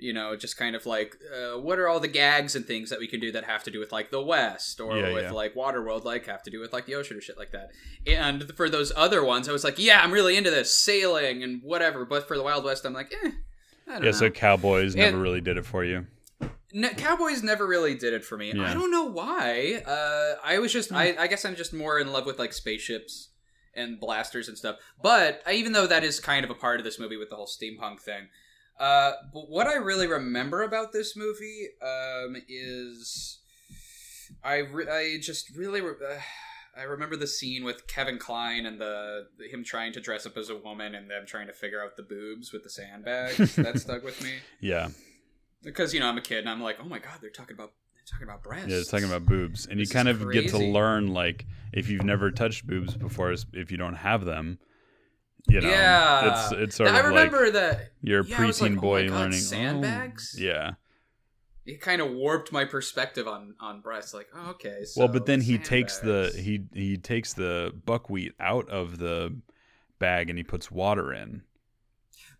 you 0.00 0.12
know 0.12 0.36
just 0.36 0.56
kind 0.56 0.76
of 0.76 0.86
like 0.86 1.16
uh, 1.34 1.58
what 1.58 1.78
are 1.78 1.88
all 1.88 1.98
the 2.00 2.08
gags 2.08 2.54
and 2.54 2.64
things 2.64 2.88
that 2.90 3.00
we 3.00 3.08
can 3.08 3.18
do 3.18 3.32
that 3.32 3.44
have 3.44 3.64
to 3.64 3.70
do 3.70 3.80
with 3.80 3.90
like 3.90 4.10
the 4.10 4.22
West 4.22 4.80
or 4.80 4.96
Yeah, 4.96 5.12
with 5.12 5.24
yeah. 5.24 5.30
like 5.32 5.54
Waterworld, 5.54 6.04
like 6.04 6.26
have 6.26 6.42
to 6.44 6.50
do 6.50 6.60
with 6.60 6.72
like 6.72 6.86
the 6.86 6.94
ocean 6.94 7.16
or 7.16 7.20
shit 7.20 7.36
like 7.36 7.50
that. 7.52 7.70
And 8.06 8.52
for 8.56 8.70
those 8.70 8.92
other 8.96 9.24
ones, 9.24 9.48
I 9.48 9.52
was 9.52 9.64
like, 9.64 9.78
yeah, 9.78 10.00
I'm 10.00 10.12
really 10.12 10.36
into 10.36 10.50
this 10.50 10.72
sailing 10.74 11.42
and 11.42 11.60
whatever. 11.62 12.04
But 12.04 12.28
for 12.28 12.36
the 12.36 12.42
Wild 12.44 12.64
West, 12.64 12.84
I'm 12.84 12.92
like, 12.92 13.12
eh. 13.24 13.30
I 13.88 13.92
don't 13.92 14.04
yeah. 14.04 14.10
know. 14.10 14.12
So 14.12 14.30
Cowboys 14.30 14.94
never 14.94 15.18
really 15.18 15.40
did 15.40 15.56
it 15.56 15.66
for 15.66 15.82
you. 15.84 16.06
Ne- 16.72 16.94
Cowboys 16.94 17.42
never 17.42 17.66
really 17.66 17.94
did 17.94 18.12
it 18.12 18.24
for 18.24 18.36
me. 18.36 18.52
Yeah. 18.54 18.70
I 18.70 18.74
don't 18.74 18.90
know 18.90 19.06
why. 19.06 19.82
Uh, 19.84 20.34
I 20.44 20.58
was 20.58 20.72
just, 20.72 20.92
I, 20.92 21.16
I 21.18 21.26
guess 21.26 21.44
I'm 21.44 21.56
just 21.56 21.72
more 21.72 21.98
in 21.98 22.12
love 22.12 22.26
with 22.26 22.38
like 22.38 22.52
spaceships 22.52 23.30
and 23.74 24.00
blasters 24.00 24.48
and 24.48 24.56
stuff. 24.56 24.76
But 25.02 25.42
uh, 25.46 25.52
even 25.52 25.72
though 25.72 25.86
that 25.86 26.04
is 26.04 26.20
kind 26.20 26.44
of 26.44 26.50
a 26.50 26.54
part 26.54 26.80
of 26.80 26.84
this 26.84 26.98
movie 26.98 27.16
with 27.16 27.30
the 27.30 27.36
whole 27.36 27.46
steampunk 27.46 28.00
thing, 28.00 28.28
uh, 28.78 29.12
but 29.32 29.48
what 29.50 29.66
I 29.66 29.74
really 29.74 30.06
remember 30.06 30.62
about 30.62 30.92
this 30.92 31.16
movie 31.16 31.68
um, 31.82 32.36
is 32.48 33.38
I, 34.44 34.58
re- 34.58 34.88
I 34.88 35.18
just 35.20 35.56
really. 35.56 35.80
Re- 35.80 35.94
uh, 36.08 36.20
I 36.76 36.82
remember 36.82 37.16
the 37.16 37.26
scene 37.26 37.64
with 37.64 37.88
Kevin 37.88 38.18
Kline 38.18 38.64
and 38.64 38.80
the 38.80 39.26
him 39.50 39.64
trying 39.64 39.92
to 39.94 40.00
dress 40.00 40.26
up 40.26 40.36
as 40.36 40.48
a 40.48 40.54
woman 40.56 40.94
and 40.94 41.10
them 41.10 41.26
trying 41.26 41.48
to 41.48 41.52
figure 41.52 41.82
out 41.82 41.96
the 41.96 42.04
boobs 42.04 42.52
with 42.52 42.62
the 42.62 42.70
sandbags. 42.70 43.56
that 43.56 43.80
stuck 43.80 44.04
with 44.04 44.22
me 44.22 44.34
Yeah, 44.60 44.90
because 45.64 45.92
you 45.92 45.98
know 45.98 46.06
I'm 46.06 46.18
a 46.18 46.22
kid 46.22 46.38
and 46.40 46.48
I'm 46.48 46.62
like, 46.62 46.78
oh 46.80 46.88
my 46.88 47.00
god, 47.00 47.18
they're 47.20 47.30
talking 47.30 47.54
about 47.56 47.72
talking 48.10 48.26
about 48.28 48.42
breasts. 48.42 48.68
yeah. 48.68 48.76
It's 48.78 48.90
talking 48.90 49.06
about 49.08 49.26
boobs, 49.26 49.66
and 49.66 49.78
This 49.78 49.88
you 49.88 49.94
kind 49.94 50.08
of 50.08 50.30
get 50.32 50.48
to 50.50 50.58
learn 50.58 51.08
like 51.14 51.46
if 51.72 51.88
you've 51.88 52.04
never 52.04 52.30
touched 52.30 52.66
boobs 52.66 52.94
before, 52.96 53.34
if 53.52 53.70
you 53.70 53.76
don't 53.78 53.94
have 53.94 54.24
them. 54.24 54.58
You 55.48 55.60
know, 55.62 55.68
Yeah. 55.70 56.44
it's 56.44 56.52
it's 56.52 56.76
sort 56.76 56.90
I 56.90 56.98
of 56.98 57.06
remember 57.06 57.44
like 57.44 57.52
that 57.54 57.90
you're 58.02 58.20
a 58.20 58.24
yeah, 58.26 58.36
preteen 58.36 58.60
like, 58.60 58.72
oh 58.78 58.80
boy 58.80 59.08
God, 59.08 59.14
learning 59.20 59.38
sandbags? 59.40 60.36
Oh, 60.38 60.42
yeah. 60.44 60.70
it 61.64 61.80
kind 61.80 62.02
of 62.02 62.10
warped 62.10 62.52
my 62.52 62.64
perspective 62.66 63.26
on 63.28 63.54
on 63.60 63.80
breasts. 63.80 64.12
Like, 64.12 64.26
oh, 64.34 64.50
okay, 64.50 64.84
so 64.84 65.00
well, 65.02 65.08
but 65.08 65.24
then 65.26 65.40
he 65.40 65.56
takes 65.58 65.98
the 65.98 66.32
he 66.36 66.64
he 66.74 66.96
takes 66.98 67.32
the 67.34 67.72
buckwheat 67.86 68.32
out 68.40 68.68
of 68.68 68.98
the 68.98 69.38
bag 69.98 70.28
and 70.28 70.38
he 70.38 70.44
puts 70.44 70.70
water 70.70 71.12
in, 71.14 71.42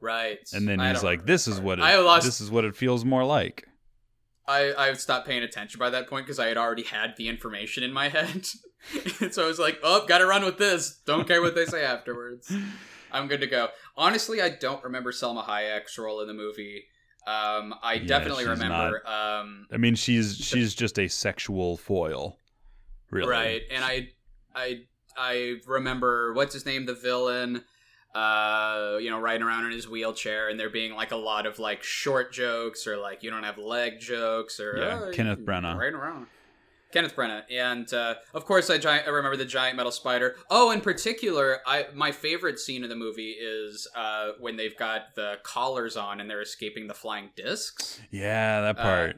right, 0.01 0.39
and 0.53 0.69
then 0.69 0.81
I 0.81 0.93
he's 0.93 1.03
like, 1.03 1.21
remember 1.21 1.33
"This 1.33 1.49
is 1.49 1.61
what 1.61 1.79
it, 1.79 1.83
I 1.83 1.99
lost. 1.99 2.27
this 2.27 2.41
is 2.41 2.51
what 2.51 2.65
it 2.65 2.77
feels 2.77 3.05
more 3.05 3.25
like." 3.25 3.68
I 4.49 4.75
I 4.77 4.93
stopped 4.95 5.29
paying 5.29 5.43
attention 5.43 5.79
by 5.79 5.91
that 5.91 6.09
point 6.09 6.27
because 6.27 6.39
I 6.39 6.47
had 6.47 6.57
already 6.57 6.83
had 6.83 7.15
the 7.17 7.29
information 7.29 7.83
in 7.83 7.93
my 7.93 8.09
head, 8.09 8.49
and 9.21 9.33
so 9.33 9.45
I 9.45 9.47
was 9.47 9.59
like, 9.59 9.79
oh, 9.83 10.07
gotta 10.09 10.27
run 10.27 10.45
with 10.45 10.59
this. 10.59 11.01
Don't 11.07 11.29
care 11.29 11.43
what 11.43 11.55
they 11.55 11.67
say 11.67 11.85
afterwards. 11.85 12.53
I'm 13.13 13.29
good 13.29 13.41
to 13.41 13.47
go. 13.47 13.69
Honestly, 13.97 14.43
I 14.43 14.51
don't 14.51 14.83
remember 14.83 15.13
Salma 15.13 15.45
Hayek's 15.45 15.99
role 15.99 16.21
in 16.21 16.29
the 16.29 16.35
movie. 16.35 16.85
Um, 17.27 17.75
I 17.83 17.95
Yeah, 17.95 18.07
definitely 18.07 18.47
remember. 18.47 19.07
Um, 19.07 19.67
I 19.73 19.77
mean, 19.77 19.95
she's 19.95 20.37
she's 20.37 20.75
just 20.75 20.99
a 20.99 21.09
sexual 21.09 21.77
foil, 21.77 22.39
really. 23.11 23.29
Right, 23.31 23.63
and 23.71 23.85
I, 23.85 24.09
I, 24.55 24.81
I 25.17 25.57
remember 25.67 26.33
what's 26.33 26.55
his 26.55 26.65
name, 26.65 26.87
the 26.87 26.95
villain. 26.95 27.65
Uh, 28.19 28.99
you 28.99 29.11
know, 29.11 29.21
riding 29.21 29.43
around 29.47 29.65
in 29.67 29.71
his 29.73 29.89
wheelchair, 29.89 30.49
and 30.49 30.59
there 30.59 30.71
being 30.71 30.95
like 30.95 31.13
a 31.13 31.17
lot 31.17 31.47
of 31.47 31.59
like 31.59 31.83
short 31.85 32.33
jokes 32.33 32.87
or 32.87 32.97
like 32.97 33.23
you 33.23 33.31
don't 33.31 33.45
have 33.45 33.59
leg 33.59 34.01
jokes 34.01 34.59
or 34.59 34.79
Yeah, 34.79 35.01
"Oh, 35.05 35.13
Kenneth 35.13 35.39
Branagh. 35.47 35.79
riding 35.79 35.95
around. 35.95 36.27
Kenneth 36.91 37.15
Branagh, 37.15 37.43
and 37.51 37.93
uh, 37.93 38.15
of 38.33 38.47
course, 38.47 38.71
I, 38.71 38.79
giant, 38.79 39.07
I 39.07 39.11
remember 39.11 39.37
the 39.37 39.45
giant 39.45 39.77
metal 39.77 39.93
spider. 39.93 40.37
Oh, 40.51 40.71
in 40.71 40.81
particular, 40.81 41.59
I 41.67 41.87
my 41.95 42.13
favorite 42.13 42.59
scene 42.59 42.83
of 42.83 42.89
the 42.89 42.97
movie 42.97 43.33
is 43.39 43.87
uh, 43.95 44.31
when 44.41 44.57
they've 44.57 44.77
got 44.77 45.15
the 45.15 45.37
collars 45.43 45.97
on 45.99 46.19
and 46.21 46.29
they're 46.31 46.41
escaping 46.41 46.87
the 46.87 46.95
flying 46.95 47.29
discs. 47.37 48.01
Yeah, 48.11 48.63
that 48.63 48.79
Uh, 48.79 48.83
part. 48.83 49.17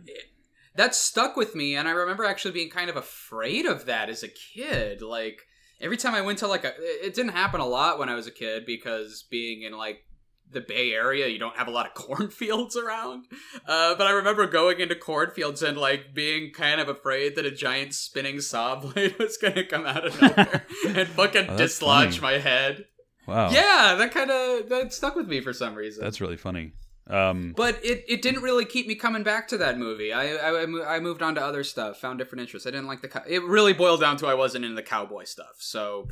that 0.75 0.95
stuck 0.97 1.37
with 1.37 1.55
me, 1.55 1.77
and 1.77 1.87
I 1.87 1.93
remember 1.93 2.25
actually 2.25 2.53
being 2.53 2.71
kind 2.71 2.91
of 2.91 2.97
afraid 2.97 3.67
of 3.67 3.87
that 3.87 4.11
as 4.11 4.25
a 4.25 4.29
kid. 4.29 5.01
Like 5.01 5.43
every 5.81 5.97
time 5.97 6.15
I 6.15 6.21
went 6.21 6.39
to 6.41 6.47
like 6.47 6.65
a, 6.65 6.73
it 6.79 7.15
didn't 7.15 7.33
happen 7.33 7.61
a 7.61 7.67
lot 7.67 7.99
when 7.99 8.09
I 8.09 8.15
was 8.15 8.27
a 8.27 8.31
kid 8.31 8.67
because 8.67 9.25
being 9.31 9.63
in 9.63 9.73
like 9.77 10.05
the 10.53 10.61
Bay 10.61 10.93
Area, 10.93 11.29
you 11.29 11.39
don't 11.39 11.57
have 11.57 11.69
a 11.69 11.71
lot 11.71 11.87
of 11.87 11.95
cornfields 11.95 12.77
around. 12.77 13.27
Uh, 13.67 13.95
but 13.95 14.07
I 14.07 14.11
remember 14.11 14.47
going 14.49 14.81
into 14.81 14.97
cornfields 14.97 15.63
and 15.63 15.77
like 15.79 16.13
being 16.13 16.53
kind 16.53 16.81
of 16.81 16.89
afraid 16.89 17.37
that 17.37 17.47
a 17.47 17.51
giant 17.53 17.95
spinning 17.95 18.41
saw 18.41 18.75
blade 18.81 19.17
was 19.19 19.37
going 19.37 19.55
to 19.55 19.65
come 19.65 19.87
out 19.87 20.07
of 20.07 20.21
nowhere 20.21 20.67
and 20.89 21.09
fucking 21.09 21.47
Oh, 21.51 21.57
dislodge 21.57 22.19
funny. 22.19 22.35
my 22.37 22.41
head. 22.41 22.87
Wow. 23.27 23.51
Yeah, 23.51 23.95
that 23.97 24.11
kind 24.13 24.31
of 24.31 24.69
that 24.71 24.93
stuck 24.93 25.15
with 25.15 25.29
me 25.29 25.41
for 25.41 25.53
some 25.53 25.77
reason. 25.77 26.03
That's 26.03 26.21
really 26.21 26.37
funny. 26.37 26.73
Um, 27.07 27.55
but 27.57 27.85
it, 27.85 28.05
it 28.07 28.23
didn't 28.23 28.43
really 28.43 28.65
keep 28.65 28.87
me 28.87 28.95
coming 28.95 29.23
back 29.25 29.49
to 29.49 29.59
that 29.59 29.79
movie. 29.79 30.13
I, 30.13 30.35
I 30.37 30.97
I 30.97 31.01
moved 31.01 31.23
on 31.23 31.35
to 31.35 31.41
other 31.45 31.65
stuff, 31.65 31.99
found 31.99 32.19
different 32.19 32.41
interests. 32.43 32.67
I 32.67 32.71
didn't 32.71 32.87
like 32.87 33.01
the. 33.03 33.09
cow- 33.09 33.25
It 33.27 33.43
really 33.43 33.73
boiled 33.73 34.01
down 34.01 34.17
to 34.19 34.27
I 34.27 34.35
wasn't 34.35 34.65
into 34.65 34.77
the 34.77 34.83
cowboy 34.83 35.25
stuff, 35.25 35.57
so 35.59 36.09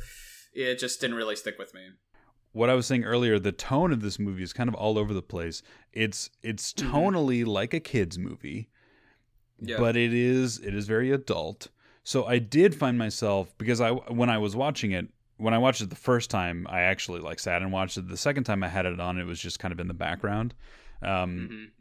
it 0.53 0.77
just 0.79 0.99
didn't 0.99 1.15
really 1.15 1.35
stick 1.37 1.57
with 1.57 1.73
me. 1.73 1.81
what 2.51 2.69
I 2.69 2.73
was 2.73 2.85
saying 2.87 3.03
earlier, 3.05 3.37
the 3.39 3.51
tone 3.53 3.93
of 3.93 4.01
this 4.01 4.17
movie 4.19 4.43
is 4.43 4.51
kind 4.51 4.67
of 4.67 4.75
all 4.75 4.97
over 4.97 5.13
the 5.13 5.21
place. 5.21 5.61
It's 5.93 6.29
it's 6.41 6.73
Mhm. 6.73 6.91
tonally 6.91 7.45
like 7.45 7.73
a 7.73 7.79
kids 7.79 8.17
movie, 8.17 8.69
Yeah, 9.61 9.77
but 9.77 9.95
it 9.95 10.13
is 10.13 10.57
it 10.59 10.73
is 10.75 10.85
very 10.87 11.11
adult. 11.11 11.69
So 12.03 12.25
I 12.25 12.39
did 12.39 12.73
find 12.75 12.97
myself 12.97 13.55
because 13.57 13.79
I 13.79 13.91
when 13.91 14.29
I 14.29 14.37
was 14.39 14.55
watching 14.55 14.91
it, 14.91 15.07
when 15.39 15.53
I 15.53 15.57
watched 15.57 15.81
it 15.81 15.89
the 15.89 15.95
first 15.95 16.29
time, 16.29 16.67
I 16.69 16.81
actually 16.81 17.19
like 17.21 17.39
sat 17.39 17.61
and 17.61 17.71
watched 17.71 17.97
it. 17.97 18.07
The 18.07 18.17
second 18.17 18.43
time 18.43 18.63
I 18.63 18.67
had 18.67 18.85
it 18.85 18.99
on, 18.99 19.17
it 19.17 19.23
was 19.25 19.39
just 19.39 19.57
kind 19.59 19.71
of 19.71 19.79
in 19.79 19.87
the 19.87 19.93
background. 19.93 20.53
Um, 21.01 21.49
Mhm. 21.51 21.71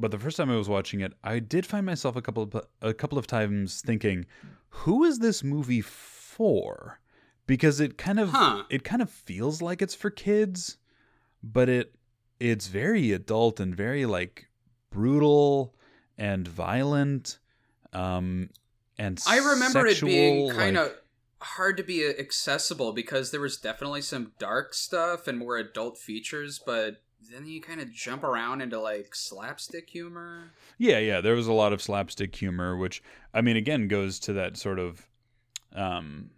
But 0.00 0.12
the 0.12 0.18
first 0.18 0.36
time 0.36 0.48
I 0.48 0.56
was 0.56 0.68
watching 0.68 1.00
it, 1.00 1.12
I 1.24 1.40
did 1.40 1.66
find 1.66 1.84
myself 1.84 2.14
a 2.14 2.22
couple 2.22 2.44
of 2.44 2.54
a 2.80 2.94
couple 2.94 3.18
of 3.18 3.26
times 3.26 3.80
thinking, 3.80 4.26
"Who 4.70 5.02
is 5.04 5.18
this 5.18 5.42
movie 5.42 5.80
for?" 5.80 7.00
Because 7.48 7.80
it 7.80 7.98
kind 7.98 8.20
of 8.20 8.28
Huh. 8.30 8.62
it 8.70 8.84
kind 8.84 9.02
of 9.02 9.10
feels 9.10 9.60
like 9.60 9.82
it's 9.82 9.96
for 9.96 10.10
kids, 10.10 10.78
but 11.42 11.68
it 11.68 11.94
it's 12.38 12.68
very 12.68 13.10
adult 13.10 13.58
and 13.58 13.74
very 13.74 14.06
like 14.06 14.48
brutal 14.90 15.74
and 16.16 16.46
violent. 16.46 17.40
Um, 17.92 18.50
and 18.98 19.20
I 19.26 19.38
remember 19.38 19.86
it 19.86 20.00
being 20.00 20.46
sexual, 20.48 20.58
kind 20.60 20.76
like- 20.76 20.86
of 20.92 20.96
hard 21.40 21.76
to 21.76 21.82
be 21.82 22.04
accessible 22.06 22.92
because 22.92 23.30
there 23.30 23.40
was 23.40 23.56
definitely 23.56 24.02
some 24.02 24.32
dark 24.38 24.74
stuff 24.74 25.28
and 25.28 25.38
more 25.38 25.56
adult 25.56 25.98
features, 25.98 26.60
but 26.64 27.02
then 27.30 27.46
you 27.46 27.60
kind 27.60 27.80
of 27.80 27.92
jump 27.92 28.24
around 28.24 28.60
into 28.60 28.80
like 28.80 29.14
slapstick 29.14 29.90
humor. 29.90 30.52
Yeah, 30.78 30.98
yeah, 30.98 31.20
there 31.20 31.34
was 31.34 31.46
a 31.46 31.52
lot 31.52 31.72
of 31.72 31.82
slapstick 31.82 32.34
humor, 32.34 32.76
which 32.76 33.02
I 33.32 33.40
mean, 33.40 33.56
again, 33.56 33.88
goes 33.88 34.18
to 34.20 34.32
that 34.34 34.56
sort 34.56 34.78
of 34.78 35.06
um, 35.74 36.30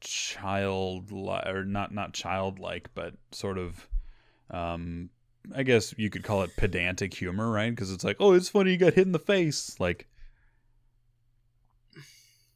child 0.00 1.10
or 1.12 1.64
not 1.64 1.94
not 1.94 2.12
childlike, 2.12 2.90
but 2.94 3.14
sort 3.32 3.58
of 3.58 3.88
um, 4.50 5.10
I 5.54 5.62
guess 5.62 5.94
you 5.96 6.10
could 6.10 6.24
call 6.24 6.42
it 6.42 6.56
pedantic 6.56 7.14
humor, 7.14 7.50
right? 7.50 7.70
Because 7.70 7.92
it's 7.92 8.04
like, 8.04 8.16
oh, 8.20 8.32
it's 8.32 8.48
funny 8.48 8.72
you 8.72 8.76
got 8.78 8.94
hit 8.94 9.06
in 9.06 9.12
the 9.12 9.18
face, 9.18 9.78
like. 9.78 10.08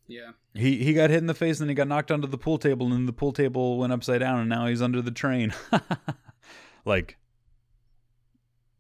Yeah. 0.09 0.31
He 0.55 0.83
he 0.83 0.95
got 0.95 1.11
hit 1.11 1.19
in 1.19 1.27
the 1.27 1.35
face 1.35 1.61
and 1.61 1.69
he 1.71 1.75
got 1.75 1.87
knocked 1.87 2.11
onto 2.11 2.27
the 2.27 2.39
pool 2.39 2.59
table 2.59 2.93
and 2.93 3.07
the 3.07 3.13
pool 3.13 3.33
table 3.33 3.79
went 3.79 3.93
upside 3.93 4.21
down 4.21 4.41
and 4.41 4.49
now 4.49 4.67
he's 4.67 4.81
under 4.83 5.03
the 5.03 5.11
train. 5.11 5.53
like 6.87 7.19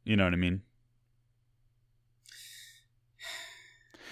you 0.05 0.17
know 0.17 0.25
what 0.25 0.33
I 0.33 0.37
mean? 0.37 0.63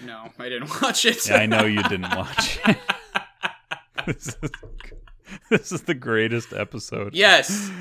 No, 0.05 0.29
I 0.37 0.49
didn't 0.49 0.69
watch 0.81 1.05
it. 1.05 1.27
Yeah, 1.27 1.37
I 1.37 1.45
know 1.47 1.65
you 1.65 1.81
didn't 1.83 2.01
watch 2.15 2.59
it. 2.67 2.77
this, 4.05 4.35
is, 4.41 4.51
this 5.49 5.71
is 5.71 5.81
the 5.83 5.95
greatest 5.95 6.53
episode. 6.53 7.15
yes. 7.15 7.71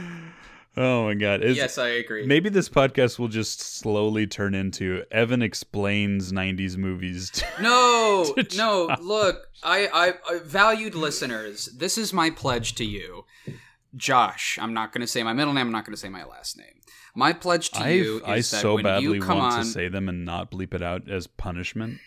Oh 0.78 1.04
my 1.04 1.14
god. 1.14 1.42
Is, 1.42 1.56
yes, 1.56 1.78
I 1.78 1.88
agree. 1.88 2.26
Maybe 2.26 2.50
this 2.50 2.68
podcast 2.68 3.18
will 3.18 3.28
just 3.28 3.60
slowly 3.60 4.26
turn 4.26 4.54
into 4.54 5.04
Evan 5.10 5.40
explains 5.40 6.32
90s 6.32 6.76
movies. 6.76 7.30
to- 7.34 7.46
No, 7.62 8.34
to 8.36 8.56
no. 8.56 8.94
Look, 9.00 9.46
I, 9.62 9.86
I, 9.86 10.34
I, 10.34 10.38
valued 10.40 10.94
listeners. 10.94 11.66
This 11.76 11.96
is 11.96 12.12
my 12.12 12.28
pledge 12.28 12.74
to 12.74 12.84
you, 12.84 13.24
Josh. 13.94 14.58
I'm 14.60 14.74
not 14.74 14.92
going 14.92 15.00
to 15.00 15.06
say 15.06 15.22
my 15.22 15.32
middle 15.32 15.54
name. 15.54 15.66
I'm 15.66 15.72
not 15.72 15.86
going 15.86 15.94
to 15.94 16.00
say 16.00 16.10
my 16.10 16.24
last 16.24 16.58
name. 16.58 16.80
My 17.14 17.32
pledge 17.32 17.70
to 17.70 17.90
you 17.90 18.20
I 18.26 18.36
is 18.36 18.50
that 18.50 18.60
so 18.60 18.74
when 18.74 18.84
badly 18.84 19.14
you 19.14 19.20
come 19.22 19.38
want 19.38 19.54
on, 19.54 19.60
to 19.60 19.64
say 19.66 19.88
them 19.88 20.10
and 20.10 20.26
not 20.26 20.50
bleep 20.50 20.74
it 20.74 20.82
out 20.82 21.08
as 21.08 21.26
punishment. 21.26 22.00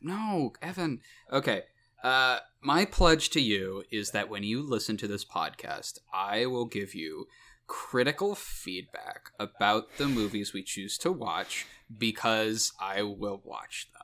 no, 0.00 0.52
Evan. 0.62 1.00
Okay. 1.32 1.62
Uh, 2.04 2.38
my 2.60 2.84
pledge 2.84 3.30
to 3.30 3.40
you 3.40 3.82
is 3.90 4.12
that 4.12 4.28
when 4.28 4.44
you 4.44 4.62
listen 4.62 4.96
to 4.98 5.08
this 5.08 5.24
podcast, 5.24 5.98
I 6.14 6.46
will 6.46 6.66
give 6.66 6.94
you 6.94 7.26
critical 7.66 8.34
feedback 8.34 9.30
about 9.38 9.96
the 9.98 10.06
movies 10.06 10.52
we 10.52 10.62
choose 10.62 10.96
to 10.98 11.10
watch 11.12 11.66
because 11.98 12.72
I 12.80 13.02
will 13.02 13.40
watch 13.44 13.88
them. 13.92 14.02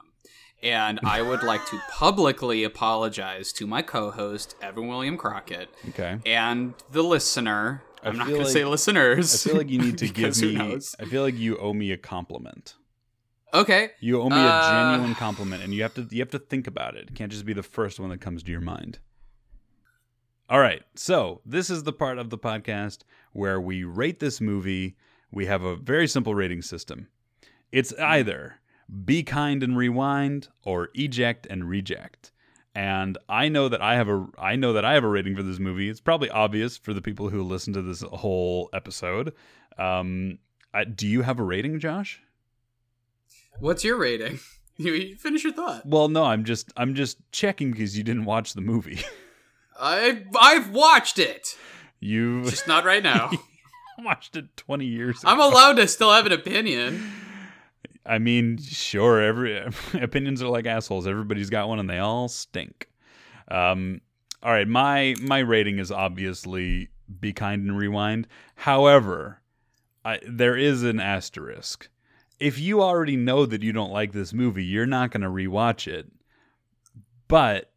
And 0.62 1.00
I 1.04 1.22
would 1.22 1.42
like 1.42 1.64
to 1.66 1.78
publicly 1.90 2.62
apologize 2.64 3.52
to 3.54 3.66
my 3.66 3.82
co 3.82 4.10
host, 4.12 4.54
Evan 4.62 4.86
William 4.88 5.16
Crockett, 5.16 5.68
Okay. 5.90 6.18
and 6.24 6.74
the 6.90 7.02
listener. 7.02 7.82
I 8.04 8.08
I'm 8.08 8.18
not 8.18 8.28
going 8.28 8.40
to 8.42 8.46
say 8.50 8.64
listeners. 8.64 9.46
I 9.46 9.48
feel 9.50 9.58
like 9.58 9.70
you 9.70 9.78
need 9.78 9.98
to 9.98 10.08
give 10.20 10.40
me? 10.40 10.56
I 11.00 11.04
feel 11.04 11.22
like 11.22 11.36
you 11.36 11.56
owe 11.58 11.72
me 11.72 11.90
a 11.92 11.96
compliment. 11.96 12.74
Okay. 13.54 13.90
You 14.00 14.20
owe 14.22 14.28
me 14.30 14.36
Uh, 14.36 14.58
a 14.58 14.70
genuine 14.92 15.14
compliment, 15.14 15.62
and 15.62 15.74
you 15.74 15.82
have 15.82 15.94
to 15.94 16.08
you 16.10 16.20
have 16.20 16.30
to 16.30 16.38
think 16.38 16.66
about 16.66 16.96
it. 16.96 17.08
It 17.10 17.14
can't 17.14 17.30
just 17.30 17.44
be 17.44 17.52
the 17.52 17.62
first 17.62 18.00
one 18.00 18.10
that 18.10 18.20
comes 18.20 18.42
to 18.44 18.50
your 18.50 18.60
mind. 18.60 18.98
All 20.50 20.60
right, 20.60 20.82
so 20.94 21.40
this 21.46 21.70
is 21.70 21.82
the 21.82 21.92
part 21.92 22.18
of 22.18 22.30
the 22.30 22.38
podcast 22.38 22.98
where 23.32 23.60
we 23.60 23.84
rate 23.84 24.20
this 24.20 24.40
movie. 24.40 24.96
We 25.30 25.46
have 25.46 25.62
a 25.62 25.76
very 25.76 26.06
simple 26.06 26.34
rating 26.34 26.62
system. 26.62 27.08
It's 27.70 27.94
either 27.94 28.60
be 29.04 29.22
kind 29.22 29.62
and 29.62 29.76
rewind 29.76 30.48
or 30.64 30.90
eject 30.94 31.46
and 31.48 31.68
reject. 31.68 32.32
And 32.74 33.16
I 33.28 33.48
know 33.48 33.68
that 33.68 33.80
I 33.80 33.94
have 33.96 34.08
a 34.08 34.26
I 34.38 34.56
know 34.56 34.72
that 34.74 34.84
I 34.84 34.94
have 34.94 35.04
a 35.04 35.08
rating 35.08 35.36
for 35.36 35.42
this 35.42 35.58
movie. 35.58 35.88
It's 35.88 36.00
probably 36.00 36.30
obvious 36.30 36.76
for 36.76 36.92
the 36.92 37.02
people 37.02 37.28
who 37.28 37.42
listen 37.42 37.72
to 37.74 37.82
this 37.82 38.02
whole 38.02 38.68
episode. 38.72 39.34
Um, 39.78 40.38
I, 40.74 40.84
do 40.84 41.06
you 41.06 41.22
have 41.22 41.38
a 41.38 41.42
rating, 41.42 41.78
Josh? 41.80 42.20
What's 43.58 43.84
your 43.84 43.96
rating? 43.96 44.38
You, 44.78 44.94
you 44.94 45.16
finish 45.16 45.44
your 45.44 45.52
thought. 45.52 45.84
Well, 45.84 46.08
no, 46.08 46.24
I'm 46.24 46.44
just 46.44 46.72
I'm 46.78 46.94
just 46.94 47.18
checking 47.30 47.72
because 47.72 47.96
you 47.96 48.02
didn't 48.02 48.24
watch 48.24 48.54
the 48.54 48.62
movie. 48.62 49.00
I 49.82 50.22
I've 50.38 50.70
watched 50.70 51.18
it, 51.18 51.58
you 51.98 52.44
just 52.44 52.68
not 52.68 52.84
right 52.84 53.02
now. 53.02 53.30
I 53.98 54.02
watched 54.04 54.36
it 54.36 54.56
20 54.56 54.86
years 54.86 55.22
ago. 55.22 55.32
I'm 55.32 55.40
allowed 55.40 55.74
to 55.74 55.88
still 55.88 56.12
have 56.12 56.24
an 56.24 56.32
opinion. 56.32 57.10
I 58.06 58.18
mean, 58.18 58.58
sure, 58.58 59.20
every 59.20 59.58
opinions 59.94 60.40
are 60.40 60.48
like 60.48 60.66
assholes. 60.66 61.06
Everybody's 61.06 61.50
got 61.50 61.68
one 61.68 61.80
and 61.80 61.90
they 61.90 61.98
all 61.98 62.28
stink. 62.28 62.88
Um 63.48 64.00
all 64.42 64.52
right, 64.52 64.68
my 64.68 65.16
my 65.20 65.40
rating 65.40 65.78
is 65.78 65.90
obviously 65.90 66.90
be 67.20 67.32
kind 67.32 67.62
and 67.62 67.76
rewind. 67.76 68.28
However, 68.54 69.40
I, 70.04 70.20
there 70.26 70.56
is 70.56 70.82
an 70.82 71.00
asterisk. 71.00 71.88
If 72.40 72.58
you 72.58 72.82
already 72.82 73.16
know 73.16 73.46
that 73.46 73.62
you 73.62 73.72
don't 73.72 73.92
like 73.92 74.12
this 74.12 74.32
movie, 74.32 74.64
you're 74.64 74.86
not 74.86 75.10
going 75.10 75.20
to 75.20 75.28
rewatch 75.28 75.86
it. 75.86 76.10
But 77.28 77.70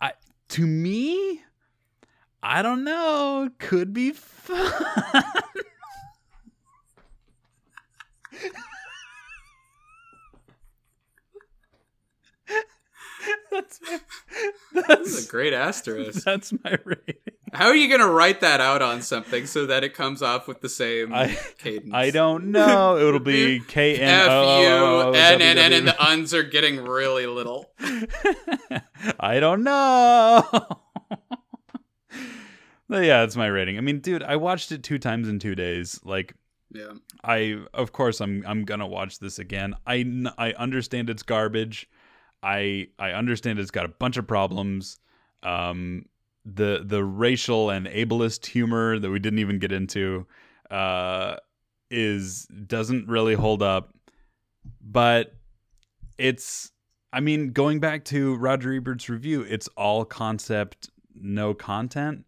I 0.00 0.12
to 0.48 0.66
me, 0.66 1.42
I 2.42 2.62
don't 2.62 2.84
know, 2.84 3.50
could 3.58 3.92
be 3.92 4.12
fun. 4.12 4.72
that's 13.50 13.80
my, 13.82 14.00
This 14.72 14.86
that's, 14.86 15.26
a 15.26 15.30
great 15.30 15.52
asterisk. 15.52 16.24
that's 16.24 16.52
my 16.64 16.78
rating. 16.84 17.16
How 17.52 17.66
are 17.66 17.74
you 17.74 17.88
gonna 17.88 18.10
write 18.10 18.40
that 18.42 18.60
out 18.60 18.82
on 18.82 19.00
something 19.02 19.46
so 19.46 19.66
that 19.66 19.82
it 19.82 19.94
comes 19.94 20.22
off 20.22 20.46
with 20.46 20.60
the 20.60 20.68
same 20.68 21.12
I- 21.14 21.38
cadence? 21.58 21.92
I 21.92 22.10
don't 22.10 22.52
know. 22.52 22.98
It'll 22.98 23.20
be 23.20 23.60
K 23.68 23.96
N 23.96 24.08
F 24.08 24.28
O 24.30 24.60
U 25.08 25.14
N 25.14 25.40
N 25.40 25.58
N, 25.58 25.72
and 25.72 25.88
the 25.88 26.04
uns 26.04 26.34
are 26.34 26.42
getting 26.42 26.84
really 26.84 27.26
little. 27.26 27.70
I 29.20 29.40
don't 29.40 29.62
know. 29.64 30.44
Yeah, 32.90 33.20
that's 33.20 33.36
my 33.36 33.46
rating. 33.46 33.78
I 33.78 33.80
mean, 33.80 34.00
dude, 34.00 34.22
I 34.22 34.36
watched 34.36 34.72
it 34.72 34.82
two 34.82 34.98
times 34.98 35.28
in 35.28 35.38
two 35.38 35.54
days. 35.54 36.00
Like, 36.04 36.34
Yeah. 36.72 36.92
I 37.22 37.58
of 37.74 37.92
course 37.92 38.20
I'm 38.20 38.42
I'm 38.46 38.64
gonna 38.64 38.86
watch 38.86 39.18
this 39.18 39.38
again. 39.38 39.74
I 39.86 40.04
I 40.36 40.52
understand 40.52 41.10
it's 41.10 41.22
garbage. 41.22 41.88
I 42.42 42.88
I 42.98 43.10
understand 43.12 43.58
it's 43.58 43.70
got 43.70 43.84
a 43.84 43.88
bunch 43.88 44.16
of 44.16 44.26
problems. 44.26 45.00
Um, 45.42 46.06
the 46.44 46.82
the 46.84 47.04
racial 47.04 47.70
and 47.70 47.86
ableist 47.86 48.46
humor 48.46 48.98
that 48.98 49.10
we 49.10 49.18
didn't 49.18 49.38
even 49.40 49.58
get 49.58 49.72
into 49.72 50.26
uh, 50.70 51.36
is 51.90 52.46
doesn't 52.46 53.08
really 53.08 53.34
hold 53.34 53.62
up. 53.62 53.94
But 54.80 55.34
it's 56.16 56.70
I 57.12 57.20
mean, 57.20 57.52
going 57.52 57.80
back 57.80 58.04
to 58.06 58.36
Roger 58.36 58.72
Ebert's 58.72 59.08
review, 59.08 59.42
it's 59.42 59.68
all 59.76 60.04
concept, 60.04 60.90
no 61.14 61.54
content. 61.54 62.24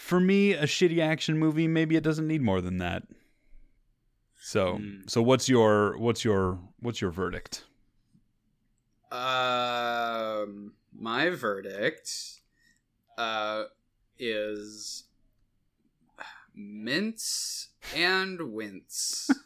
For 0.00 0.18
me, 0.18 0.54
a 0.54 0.64
shitty 0.64 0.98
action 1.00 1.38
movie, 1.38 1.68
maybe 1.68 1.94
it 1.94 2.02
doesn't 2.02 2.26
need 2.26 2.40
more 2.40 2.62
than 2.62 2.78
that. 2.78 3.02
So, 4.40 4.78
Hmm. 4.78 5.00
so 5.06 5.20
what's 5.22 5.46
your 5.48 5.96
what's 5.98 6.24
your 6.24 6.58
what's 6.80 7.00
your 7.02 7.10
verdict? 7.10 7.64
Um, 9.12 10.72
my 10.98 11.28
verdict 11.30 12.10
uh, 13.18 13.64
is 14.18 15.04
mince 16.54 17.68
and 17.94 18.40
wince. 18.52 19.30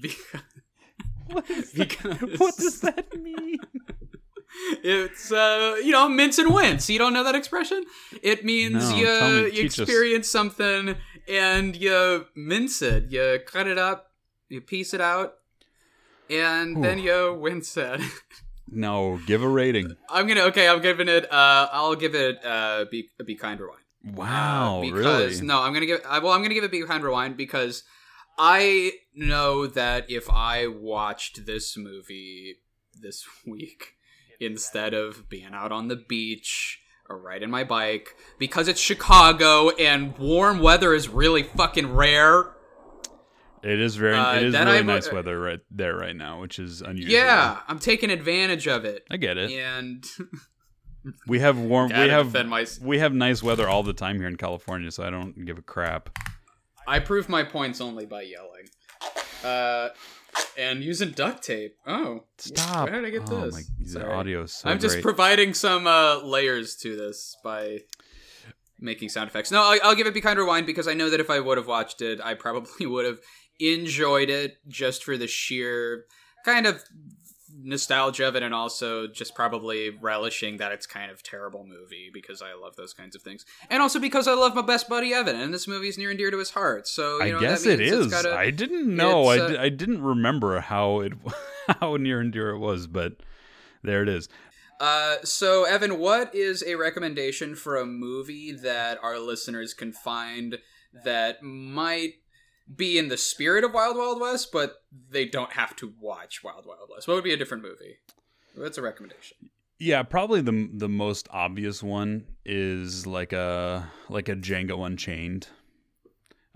because, 0.00 0.42
What, 1.28 1.46
because 1.74 2.20
what 2.38 2.56
does 2.56 2.80
that 2.80 3.20
mean? 3.22 3.58
It's 4.82 5.32
uh 5.32 5.76
you 5.82 5.90
know 5.90 6.08
mince 6.08 6.38
and 6.38 6.52
wince 6.54 6.88
you 6.88 6.98
don't 6.98 7.12
know 7.12 7.24
that 7.24 7.34
expression 7.34 7.84
it 8.22 8.44
means 8.44 8.90
No, 8.90 8.96
you, 8.96 9.04
me, 9.06 9.42
you 9.46 9.50
teach 9.62 9.72
us. 9.72 9.78
experience 9.80 10.30
something 10.30 10.96
and 11.28 11.76
you 11.76 12.26
mince 12.34 12.82
it 12.82 13.10
you 13.10 13.40
cut 13.46 13.66
it 13.66 13.78
up 13.78 14.10
you 14.48 14.60
piece 14.60 14.94
it 14.94 15.00
out 15.00 15.34
and 16.30 16.82
then 16.82 16.98
you 16.98 17.36
wince 17.40 17.76
it 17.76 18.00
No, 18.66 19.20
give 19.26 19.42
a 19.42 19.48
rating. 19.48 19.94
i'm 20.08 20.26
gonna 20.26 20.42
okay 20.44 20.68
i'm 20.68 20.80
giving 20.80 21.08
it 21.08 21.30
uh 21.32 21.68
i'll 21.72 21.94
give 21.94 22.14
it 22.14 22.44
uh 22.44 22.86
be, 22.90 23.08
be 23.24 23.34
kind 23.34 23.60
rewind 23.60 23.80
Wow, 24.06 24.78
Uh, 24.78 24.80
because 24.82 25.36
really? 25.40 25.46
no, 25.46 25.62
I'm 25.62 25.72
gonna 25.72 25.86
give. 25.86 26.00
I, 26.06 26.18
well, 26.18 26.32
I'm 26.34 26.42
gonna 26.42 26.52
give 26.52 26.62
it 26.62 26.70
Be 26.70 26.82
Kind 26.84 27.02
Rewind 27.02 27.38
because 27.38 27.84
I 28.36 28.92
know 29.14 29.66
that 29.66 30.10
if 30.10 30.28
I 30.28 30.66
watched 30.66 31.46
this 31.46 31.74
movie 31.74 32.56
this 32.92 33.24
week 33.46 33.93
instead 34.40 34.94
of 34.94 35.28
being 35.28 35.52
out 35.52 35.72
on 35.72 35.88
the 35.88 35.96
beach 35.96 36.80
or 37.08 37.18
riding 37.18 37.50
my 37.50 37.64
bike, 37.64 38.14
because 38.38 38.68
it's 38.68 38.80
Chicago 38.80 39.70
and 39.70 40.16
warm 40.18 40.58
weather 40.60 40.94
is 40.94 41.08
really 41.08 41.42
fucking 41.42 41.92
rare. 41.94 42.52
It 43.62 43.80
is 43.80 43.96
very. 43.96 44.16
Uh, 44.16 44.34
it 44.36 44.42
is 44.44 44.54
really 44.54 44.78
I 44.78 44.82
nice 44.82 45.10
weather 45.10 45.40
right 45.40 45.60
there 45.70 45.96
right 45.96 46.14
now, 46.16 46.40
which 46.40 46.58
is 46.58 46.82
unusual. 46.82 47.12
Yeah, 47.14 47.60
I'm 47.66 47.78
taking 47.78 48.10
advantage 48.10 48.68
of 48.68 48.84
it, 48.84 49.04
I 49.10 49.16
get 49.16 49.38
it. 49.38 49.50
and 49.52 50.04
We 51.26 51.40
have 51.40 51.58
warm. 51.58 51.88
We 51.90 52.08
have 52.08 52.46
my- 52.46 52.66
we 52.80 52.98
have 52.98 53.12
nice 53.12 53.42
weather 53.42 53.68
all 53.68 53.82
the 53.82 53.92
time 53.92 54.16
here 54.16 54.28
in 54.28 54.36
California, 54.36 54.90
so 54.90 55.02
I 55.02 55.10
don't 55.10 55.44
give 55.44 55.58
a 55.58 55.62
crap. 55.62 56.10
I 56.86 56.98
prove 56.98 57.28
my 57.28 57.42
points 57.42 57.80
only 57.80 58.06
by 58.06 58.22
yelling. 58.22 58.68
Uh, 59.44 59.90
and 60.58 60.82
using 60.82 61.10
duct 61.10 61.42
tape. 61.42 61.76
Oh, 61.86 62.24
Stop! 62.38 62.90
Where 62.90 63.00
did 63.00 63.08
I 63.08 63.10
get 63.18 63.30
oh, 63.30 63.44
this? 63.44 63.54
My, 63.54 64.00
the 64.00 64.10
audio 64.10 64.46
so 64.46 64.68
I'm 64.68 64.78
just 64.78 64.96
great. 64.96 65.02
providing 65.02 65.54
some 65.54 65.86
uh, 65.86 66.20
layers 66.22 66.76
to 66.76 66.96
this 66.96 67.36
by 67.44 67.80
making 68.80 69.08
sound 69.08 69.28
effects. 69.28 69.50
No, 69.50 69.60
I, 69.60 69.78
I'll 69.82 69.94
give 69.94 70.06
it 70.06 70.14
Be 70.14 70.20
Kind 70.20 70.38
Rewind 70.38 70.66
because 70.66 70.88
I 70.88 70.94
know 70.94 71.10
that 71.10 71.20
if 71.20 71.30
I 71.30 71.40
would 71.40 71.58
have 71.58 71.66
watched 71.66 72.02
it, 72.02 72.20
I 72.22 72.34
probably 72.34 72.86
would 72.86 73.04
have 73.04 73.18
enjoyed 73.60 74.30
it 74.30 74.56
just 74.68 75.04
for 75.04 75.16
the 75.16 75.28
sheer 75.28 76.04
kind 76.44 76.66
of 76.66 76.82
nostalgia 77.64 78.28
of 78.28 78.36
it 78.36 78.42
and 78.42 78.54
also 78.54 79.06
just 79.06 79.34
probably 79.34 79.90
relishing 79.90 80.58
that 80.58 80.70
it's 80.70 80.86
kind 80.86 81.10
of 81.10 81.22
terrible 81.22 81.64
movie 81.66 82.10
because 82.12 82.42
I 82.42 82.52
love 82.54 82.76
those 82.76 82.92
kinds 82.92 83.16
of 83.16 83.22
things. 83.22 83.44
And 83.70 83.82
also 83.82 83.98
because 83.98 84.28
I 84.28 84.34
love 84.34 84.54
my 84.54 84.62
best 84.62 84.88
buddy 84.88 85.12
Evan 85.14 85.36
and 85.36 85.52
this 85.52 85.66
movie 85.66 85.88
is 85.88 85.96
near 85.98 86.10
and 86.10 86.18
dear 86.18 86.30
to 86.30 86.38
his 86.38 86.50
heart. 86.50 86.86
So, 86.86 87.16
you 87.18 87.22
I 87.24 87.30
know, 87.32 87.40
guess 87.40 87.64
means 87.64 87.80
it's 87.80 88.06
gotta- 88.08 88.36
I 88.36 88.50
didn't 88.50 88.94
know. 88.94 89.24
I, 89.26 89.38
uh, 89.38 89.62
I 89.62 89.68
didn't 89.70 90.02
remember 90.02 90.60
how 90.60 91.00
it 91.00 91.14
how 91.80 91.96
near 91.96 92.20
and 92.20 92.32
dear 92.32 92.50
it 92.50 92.58
was, 92.58 92.86
but 92.86 93.14
there 93.82 94.02
it 94.02 94.08
is. 94.08 94.28
Uh, 94.80 95.16
so 95.22 95.64
Evan, 95.64 95.98
what 95.98 96.34
is 96.34 96.62
a 96.66 96.74
recommendation 96.74 97.54
for 97.54 97.76
a 97.76 97.86
movie 97.86 98.52
that 98.52 98.98
our 99.02 99.18
listeners 99.18 99.72
can 99.72 99.92
find 99.92 100.58
that 101.04 101.42
might 101.42 102.14
be 102.72 102.98
in 102.98 103.08
the 103.08 103.16
spirit 103.16 103.64
of 103.64 103.72
Wild 103.72 103.96
Wild 103.96 104.20
West, 104.20 104.50
but 104.52 104.82
they 105.10 105.26
don't 105.26 105.52
have 105.52 105.74
to 105.76 105.92
watch 106.00 106.42
Wild 106.44 106.66
Wild 106.66 106.88
West? 106.90 107.08
What 107.08 107.14
would 107.14 107.24
be 107.24 107.32
a 107.32 107.36
different 107.36 107.62
movie? 107.62 107.96
What's 108.54 108.78
a 108.78 108.82
recommendation? 108.82 109.36
Yeah, 109.78 110.02
probably 110.04 110.40
the 110.40 110.70
the 110.72 110.88
most 110.88 111.26
obvious 111.30 111.82
one 111.82 112.26
is 112.44 113.06
like 113.06 113.32
a 113.32 113.90
like 114.08 114.28
a 114.28 114.36
Django 114.36 114.86
Unchained, 114.86 115.48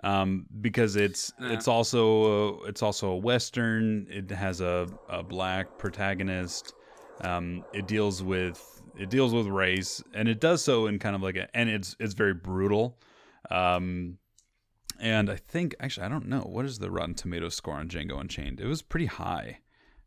um, 0.05 0.47
because 0.61 0.95
it's 0.97 1.33
Yeah. 1.41 1.53
it's 1.53 1.67
also 1.67 2.61
a, 2.61 2.65
it's 2.69 2.83
also 2.83 3.11
a 3.11 3.17
western. 3.17 4.07
It 4.09 4.31
has 4.31 4.61
a, 4.61 4.89
a 5.09 5.23
black 5.23 5.79
protagonist. 5.79 6.75
Um, 7.21 7.65
it 7.75 7.89
deals 7.89 8.23
with 8.23 8.65
it 8.97 9.11
deals 9.11 9.35
with 9.35 9.47
race, 9.49 10.03
and 10.15 10.29
it 10.29 10.41
does 10.41 10.63
so 10.63 10.87
in 10.87 11.01
kind 11.01 11.17
of 11.17 11.23
like 11.23 11.37
a 11.37 11.55
and 11.57 11.69
it's 11.69 11.97
it's 11.99 12.15
very 12.15 12.35
brutal. 12.35 12.99
Um, 13.51 14.19
and 15.01 15.31
I 15.31 15.37
think 15.37 15.75
actually 15.81 16.07
I 16.07 16.09
don't 16.09 16.27
know 16.29 16.41
what 16.41 16.65
is 16.65 16.79
the 16.79 16.91
Rotten 16.91 17.15
Tomatoes 17.15 17.55
score 17.55 17.75
on 17.75 17.89
Django 17.89 18.21
Unchained. 18.21 18.61
It 18.61 18.67
was 18.67 18.83
pretty 18.83 19.07
high. 19.07 19.59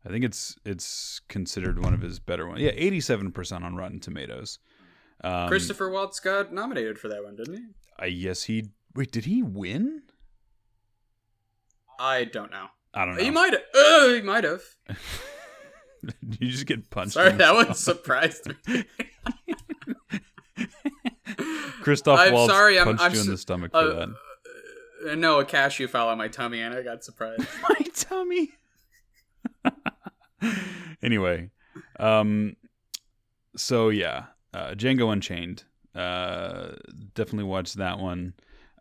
I 0.04 0.08
think 0.08 0.24
it's 0.24 0.56
it's 0.64 1.20
considered 1.28 1.82
one 1.82 1.94
of 1.94 2.00
his 2.00 2.18
better 2.18 2.46
ones. 2.46 2.60
Yeah, 2.60 2.72
eighty 2.74 3.00
seven 3.00 3.30
percent 3.32 3.64
on 3.64 3.76
Rotten 3.76 4.00
Tomatoes. 4.00 4.58
Um, 5.24 5.48
Christopher 5.48 5.88
Waltz 5.90 6.18
got 6.20 6.52
nominated 6.52 6.98
for 6.98 7.08
that 7.08 7.22
one, 7.22 7.36
didn't 7.36 7.54
he? 7.56 7.62
I 7.98 8.06
yes 8.06 8.44
he 8.44 8.70
wait 8.94 9.12
did 9.12 9.24
he 9.26 9.42
win? 9.42 10.02
I 12.00 12.24
don't 12.24 12.50
know. 12.50 12.66
I 12.94 13.04
don't 13.04 13.16
know. 13.16 13.22
He 13.22 13.30
might 13.30 13.52
have. 13.52 13.62
Uh, 13.74 14.08
he 14.14 14.22
might 14.22 14.44
have. 14.44 14.62
You 16.40 16.50
just 16.50 16.66
get 16.66 16.90
punched? 16.90 17.12
Sorry, 17.12 17.30
that 17.30 17.54
one 17.54 17.74
surprised 17.74 18.48
me. 18.66 18.84
Christoph 21.82 22.18
I'm 22.18 22.32
Waltz 22.32 22.52
sorry, 22.52 22.76
I'm- 22.78 22.86
punched 22.88 23.02
I'm 23.04 23.14
you 23.14 23.20
in 23.20 23.26
the 23.28 23.38
stomach 23.38 23.70
for 23.72 23.78
Uh, 23.78 23.94
that. 23.94 24.08
Uh, 25.10 25.14
no, 25.14 25.40
a 25.40 25.44
cashew 25.44 25.86
fell 25.88 26.08
on 26.08 26.18
my 26.18 26.28
tummy 26.28 26.60
and 26.60 26.74
I 26.74 26.82
got 26.82 27.04
surprised. 27.04 27.46
My 27.68 27.86
tummy. 27.94 28.50
anyway, 31.02 31.50
um, 31.98 32.56
so 33.56 33.88
yeah, 33.88 34.24
uh, 34.54 34.70
Django 34.70 35.12
Unchained. 35.12 35.64
Uh, 35.94 36.72
definitely 37.14 37.44
watch 37.44 37.74
that 37.74 37.98
one. 37.98 38.34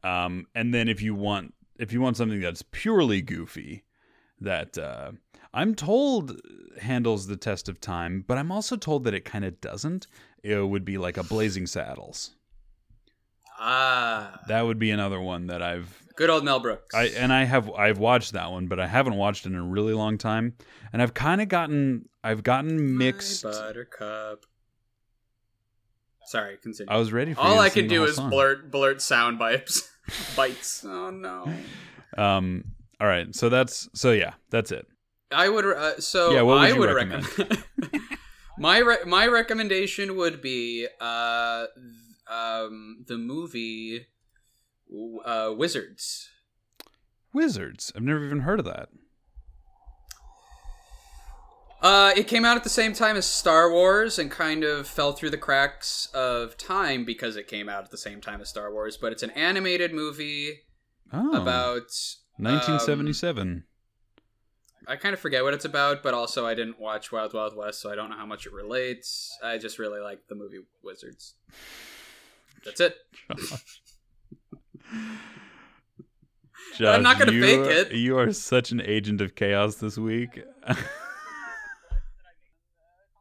Um, 0.03 0.47
and 0.55 0.73
then 0.73 0.87
if 0.87 1.01
you 1.01 1.13
want, 1.13 1.53
if 1.77 1.91
you 1.91 2.01
want 2.01 2.17
something 2.17 2.39
that's 2.39 2.63
purely 2.71 3.21
goofy, 3.21 3.83
that 4.39 4.77
uh, 4.77 5.11
I'm 5.53 5.75
told 5.75 6.39
handles 6.79 7.27
the 7.27 7.37
test 7.37 7.69
of 7.69 7.81
time, 7.81 8.23
but 8.27 8.37
I'm 8.37 8.51
also 8.51 8.75
told 8.75 9.03
that 9.03 9.13
it 9.13 9.25
kind 9.25 9.45
of 9.45 9.59
doesn't. 9.61 10.07
It 10.43 10.57
would 10.57 10.85
be 10.85 10.97
like 10.97 11.17
a 11.17 11.23
Blazing 11.23 11.67
Saddles. 11.67 12.31
Ah, 13.59 14.39
That 14.47 14.63
would 14.65 14.79
be 14.79 14.89
another 14.89 15.21
one 15.21 15.47
that 15.47 15.61
I've 15.61 16.01
good 16.21 16.29
old 16.29 16.45
Mel 16.45 16.59
Brooks. 16.59 16.93
I 16.93 17.05
and 17.05 17.33
I 17.33 17.45
have 17.45 17.69
I've 17.71 17.97
watched 17.97 18.33
that 18.33 18.51
one, 18.51 18.67
but 18.67 18.79
I 18.79 18.85
haven't 18.87 19.15
watched 19.15 19.45
it 19.47 19.49
in 19.49 19.55
a 19.55 19.63
really 19.63 19.93
long 19.93 20.19
time, 20.19 20.53
and 20.93 21.01
I've 21.01 21.15
kind 21.15 21.41
of 21.41 21.47
gotten 21.47 22.07
I've 22.23 22.43
gotten 22.43 22.97
mixed. 22.97 23.43
My 23.43 23.51
buttercup. 23.51 24.45
Sorry, 26.27 26.57
continue. 26.61 26.93
I 26.93 26.97
was 26.97 27.11
ready 27.11 27.33
for 27.33 27.41
All 27.41 27.59
I 27.59 27.69
can 27.69 27.87
do 27.87 28.03
is 28.03 28.17
song. 28.17 28.29
blurt 28.29 28.69
blurt 28.69 29.01
sound 29.01 29.39
bites. 29.39 29.89
bites. 30.35 30.85
Oh 30.85 31.09
no. 31.09 31.51
Um. 32.15 32.65
All 32.99 33.07
right. 33.07 33.33
So 33.35 33.49
that's 33.49 33.89
so 33.93 34.11
yeah. 34.11 34.33
That's 34.51 34.71
it. 34.71 34.87
I 35.31 35.49
would. 35.49 35.65
Uh, 35.65 35.99
so 35.99 36.31
Yeah, 36.31 36.43
what 36.43 36.59
would 36.59 36.63
I 36.65 36.67
you 36.69 36.79
would 36.79 36.93
recommend? 36.93 37.25
recommend. 37.39 37.63
my 38.59 38.77
re- 38.77 39.03
my 39.07 39.25
recommendation 39.25 40.15
would 40.17 40.39
be 40.39 40.87
uh, 40.99 41.65
um, 42.29 43.05
the 43.07 43.17
movie 43.17 44.05
uh, 45.25 45.53
Wizards. 45.55 46.29
Wizards. 47.33 47.91
I've 47.95 48.01
never 48.03 48.25
even 48.25 48.41
heard 48.41 48.59
of 48.59 48.65
that. 48.65 48.89
Uh, 51.81 52.11
it 52.15 52.27
came 52.27 52.45
out 52.45 52.57
at 52.57 52.63
the 52.63 52.69
same 52.69 52.93
time 52.93 53.17
as 53.17 53.25
Star 53.25 53.71
Wars 53.71 54.19
and 54.19 54.29
kind 54.29 54.63
of 54.63 54.87
fell 54.87 55.13
through 55.13 55.31
the 55.31 55.37
cracks 55.37 56.07
of 56.13 56.55
time 56.55 57.05
because 57.05 57.35
it 57.35 57.47
came 57.47 57.67
out 57.67 57.83
at 57.83 57.89
the 57.89 57.97
same 57.97 58.21
time 58.21 58.39
as 58.39 58.49
Star 58.49 58.71
Wars. 58.71 58.97
But 58.97 59.11
it's 59.11 59.23
an 59.23 59.31
animated 59.31 59.91
movie 59.91 60.59
Oh, 61.11 61.31
about 61.41 61.89
1977. 62.37 63.63
I 64.87 64.95
kind 64.95 65.13
of 65.13 65.19
forget 65.19 65.43
what 65.43 65.53
it's 65.53 65.65
about, 65.65 66.03
but 66.03 66.13
also 66.13 66.45
I 66.45 66.53
didn't 66.53 66.79
watch 66.79 67.11
Wild 67.11 67.33
Wild 67.33 67.55
West, 67.55 67.81
so 67.81 67.91
I 67.91 67.95
don't 67.95 68.09
know 68.09 68.15
how 68.17 68.25
much 68.25 68.45
it 68.45 68.53
relates. 68.53 69.35
I 69.43 69.57
just 69.57 69.79
really 69.79 69.99
like 69.99 70.27
the 70.27 70.35
movie 70.35 70.59
Wizards. 70.83 71.35
That's 72.63 72.79
it. 72.79 72.95
Josh, 76.77 76.95
I'm 76.95 77.03
not 77.03 77.19
gonna 77.19 77.31
you 77.31 77.41
fake 77.41 77.65
it. 77.65 77.91
You 77.93 78.17
are 78.17 78.31
such 78.31 78.71
an 78.71 78.81
agent 78.81 79.21
of 79.21 79.35
chaos 79.35 79.75
this 79.75 79.97
week. 79.97 80.41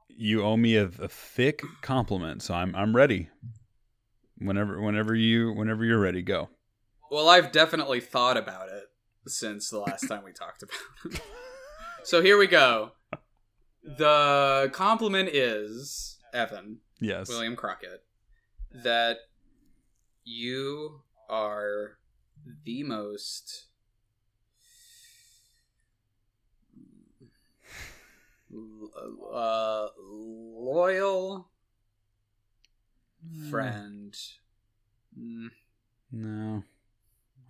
you 0.09 0.43
owe 0.43 0.57
me 0.57 0.77
a, 0.77 0.85
a 0.85 1.09
thick 1.09 1.63
compliment, 1.83 2.43
so 2.43 2.55
I'm 2.55 2.75
I'm 2.77 2.95
ready. 2.95 3.29
Whenever 4.39 4.81
whenever 4.81 5.15
you 5.15 5.53
whenever 5.53 5.85
you're 5.85 6.01
ready, 6.01 6.23
go. 6.23 6.49
Well, 7.11 7.29
I've 7.29 7.51
definitely 7.51 8.01
thought 8.01 8.37
about 8.37 8.69
it 8.69 8.85
since 9.27 9.69
the 9.69 9.81
last 9.81 10.07
time 10.09 10.23
we 10.25 10.33
talked 10.33 10.63
about 10.63 11.13
it. 11.13 11.21
So 12.03 12.23
here 12.23 12.39
we 12.39 12.47
go. 12.47 12.93
The 13.85 14.71
compliment 14.73 15.29
is 15.29 16.19
Evan 16.33 16.79
Yes. 16.99 17.29
William 17.29 17.57
Crockett 17.57 18.05
that 18.85 19.19
you 20.25 21.03
are 21.31 21.99
the 22.65 22.83
most 22.83 23.67
uh, 29.33 29.87
loyal 29.99 31.49
friend. 33.51 34.15
Mm, 35.19 35.49
No, 36.13 36.63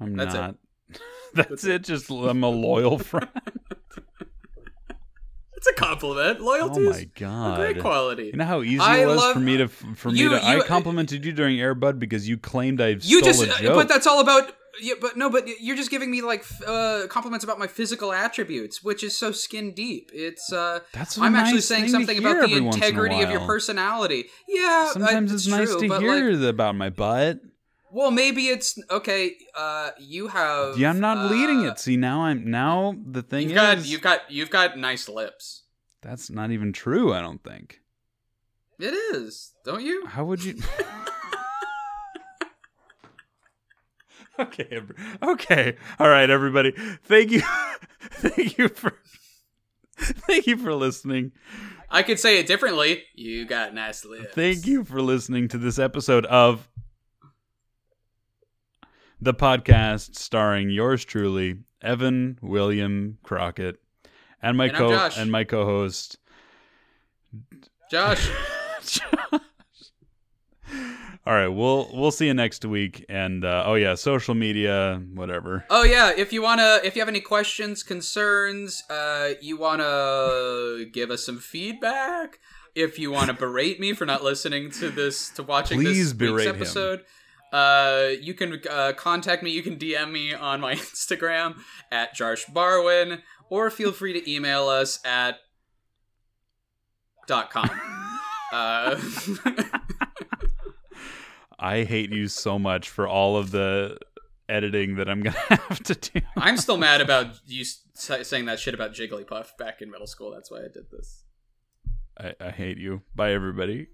I'm 0.01 0.17
That's 0.17 0.35
it. 0.35 0.39
not. 0.39 0.55
That's 1.35 1.65
it. 1.65 1.85
Just 1.85 2.11
I'm 2.11 2.45
a 2.45 2.49
loyal 2.49 2.99
friend. 2.99 3.29
It's 5.93 6.01
compliment. 6.01 6.39
oh 6.41 6.45
Loyalty 6.45 6.81
my 6.81 7.05
god. 7.19 7.57
great 7.59 7.81
quality. 7.81 8.27
You 8.27 8.33
know 8.37 8.45
how 8.45 8.63
easy 8.63 8.79
I 8.79 8.99
it 9.03 9.07
was 9.07 9.17
love- 9.17 9.33
for 9.35 9.41
me 9.41 9.57
to 9.59 9.69
for 9.69 10.11
you- 10.11 10.31
me 10.31 10.39
to. 10.41 10.47
you- 10.47 10.63
I 10.63 10.67
complimented 10.67 11.25
you 11.25 11.33
during 11.33 11.61
Air 11.61 11.75
Bud 11.75 11.99
because 11.99 12.29
you 12.29 12.37
claimed 12.39 12.81
I 12.81 12.89
You 12.89 13.01
stole 13.01 13.21
just, 13.23 13.43
a 13.43 13.63
joke. 13.63 13.75
but 13.75 13.89
that's 13.89 14.07
all 14.07 14.21
about. 14.21 14.53
Yeah, 14.81 14.95
but 15.01 15.17
no, 15.17 15.29
but 15.29 15.47
you're 15.61 15.77
just 15.77 15.91
giving 15.91 16.11
me 16.11 16.23
like 16.23 16.45
uh, 16.67 17.07
compliments 17.09 17.45
about 17.45 17.59
my 17.59 17.67
physical 17.67 18.13
attributes, 18.13 18.83
which 18.83 19.03
is 19.03 19.19
so 19.19 19.31
skin 19.33 19.73
deep. 19.75 20.11
It's 20.15 20.53
uh, 20.53 20.79
That's 20.93 21.19
I'm 21.19 21.35
actually 21.35 21.61
saying 21.63 21.89
something 21.89 22.17
about 22.19 22.49
the 22.49 22.61
once 22.61 22.77
in 22.77 22.83
integrity 22.83 23.21
of 23.21 23.31
your 23.31 23.41
personality. 23.41 24.27
Yeah, 24.49 24.87
uh, 24.89 24.93
Sometimes 24.93 25.33
it's, 25.35 25.47
nice 25.49 25.71
true, 25.73 25.81
to 25.83 25.89
but, 25.89 26.01
hear 26.01 26.31
Like, 26.33 26.49
about 26.51 26.77
my 26.77 26.89
butt. 26.89 27.41
well, 27.93 28.11
maybe 28.13 28.47
it's 28.47 28.79
okay. 28.91 29.35
Uh, 29.55 29.91
you 29.99 30.29
have. 30.29 30.79
Yeah, 30.79 30.91
I'm 30.91 31.01
not 31.01 31.31
leading 31.31 31.67
uh, 31.67 31.73
it. 31.73 31.79
See 31.81 31.97
now 31.97 32.23
I'm 32.23 32.49
now 32.51 32.95
the 33.05 33.23
thing 33.23 33.49
You've 33.49 33.57
got, 33.57 33.79
is 33.79 33.91
you've 33.91 34.01
got, 34.03 34.31
you've 34.31 34.51
got 34.51 34.79
nice 34.79 35.09
lips. 35.09 35.60
That's 36.03 36.31
not 36.31 36.51
even 36.51 36.73
true. 36.73 37.13
I 37.13 37.21
don't 37.21 37.43
think. 37.43 37.81
It 38.79 38.95
is, 39.15 39.53
don't 39.65 39.83
you? 39.83 40.07
How 40.07 40.25
would 40.25 40.43
you? 40.43 40.59
okay, 44.39 44.81
okay, 45.23 45.77
all 45.99 46.09
right, 46.09 46.31
everybody. 46.31 46.73
Thank 47.05 47.31
you, 47.31 47.43
thank 48.01 48.57
you 48.57 48.69
for, 48.69 48.95
thank 49.99 50.47
you 50.47 50.57
for 50.57 50.75
listening. 50.75 51.33
I 51.91 52.03
could 52.03 52.19
say 52.19 52.39
it 52.39 52.47
differently. 52.47 53.03
You 53.15 53.45
got 53.45 53.75
nice 53.75 54.05
lips. 54.05 54.35
Thank 54.35 54.67
you 54.67 54.85
for 54.85 55.03
listening 55.03 55.49
to 55.49 55.59
this 55.59 55.79
episode 55.79 56.25
of 56.27 56.69
the 59.21 59.35
podcast 59.35 60.17
starring 60.17 60.71
yours 60.71 61.05
truly, 61.05 61.59
Evan 61.83 62.39
William 62.41 63.19
Crockett, 63.23 63.77
and 64.43 64.57
my 64.57 64.67
And 64.67 64.77
co 64.77 64.91
Josh. 64.91 65.19
and 65.19 65.31
my 65.31 65.45
co-host. 65.45 66.17
Josh. 67.91 68.31
All 71.27 71.35
right, 71.35 71.49
we'll 71.49 71.91
we'll 71.93 72.11
see 72.11 72.27
you 72.27 72.35
next 72.35 72.65
week, 72.65 73.05
and 73.09 73.45
uh, 73.45 73.65
oh 73.67 73.75
yeah, 73.75 73.95
social 73.95 74.35
media, 74.35 75.03
whatever. 75.15 75.65
Oh 75.69 75.85
yeah, 75.85 76.13
if 76.17 76.33
you 76.33 76.41
wanna, 76.43 76.81
if 76.83 76.97
you 76.97 77.03
have 77.03 77.09
any 77.09 77.21
questions, 77.21 77.83
concerns, 77.83 78.83
uh, 78.89 79.31
you 79.41 79.59
wanna 79.59 80.87
give 80.93 81.11
us 81.11 81.25
some 81.25 81.39
feedback. 81.39 82.39
If 82.75 82.99
you 82.99 83.11
wanna 83.13 83.35
berate 83.35 83.79
me 83.79 83.93
for 83.93 84.07
not 84.07 84.25
listening 84.25 84.71
to 84.73 84.89
this, 84.91 85.29
to 85.31 85.43
watching 85.43 85.81
Please 85.81 86.17
this 86.17 86.31
week's 86.31 86.45
him. 86.45 86.57
episode, 86.57 87.01
uh, 87.53 88.09
you 88.21 88.33
can 88.33 88.61
uh, 88.71 88.93
contact 88.97 89.43
me. 89.43 89.51
You 89.51 89.63
can 89.63 89.77
DM 89.77 90.11
me 90.11 90.33
on 90.33 90.61
my 90.61 90.75
Instagram 90.77 91.57
at 91.93 92.17
Jarsh 92.17 92.51
Barwin, 92.53 93.21
or 93.51 93.71
feel 93.71 93.93
free 93.93 94.15
to 94.15 94.31
email 94.31 94.69
us 94.69 94.99
at 95.05 95.39
dot 97.27 97.51
com. 97.51 97.69
uh, 98.53 98.99
I 101.59 101.85
hate 101.85 102.11
you 102.11 102.29
so 102.29 102.59
much 102.59 102.89
for 102.89 103.07
all 103.07 103.37
of 103.37 103.51
the 103.51 103.99
editing 104.49 104.97
that 104.97 105.09
I'm 105.09 105.23
gonna 105.23 105.37
have 105.49 105.83
to 105.85 105.95
do. 105.95 106.21
I'm 106.37 106.57
still 106.57 106.79
mad 106.79 107.01
about 107.01 107.41
you 107.47 107.65
saying 107.95 108.47
that 108.47 108.59
shit 108.59 108.75
about 108.75 108.93
Jigglypuff 108.95 109.57
back 109.59 109.83
in 109.83 109.91
middle 109.91 110.07
school. 110.07 110.31
That's 110.31 110.51
why 110.51 110.61
I 110.61 110.69
did 110.73 110.91
this. 110.91 111.25
I, 112.19 112.35
I 112.41 112.51
hate 112.51 112.79
you. 112.79 113.03
Bye, 113.15 113.33
everybody. 113.33 113.89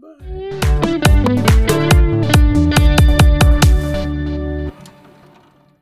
Bye. 0.00 1.50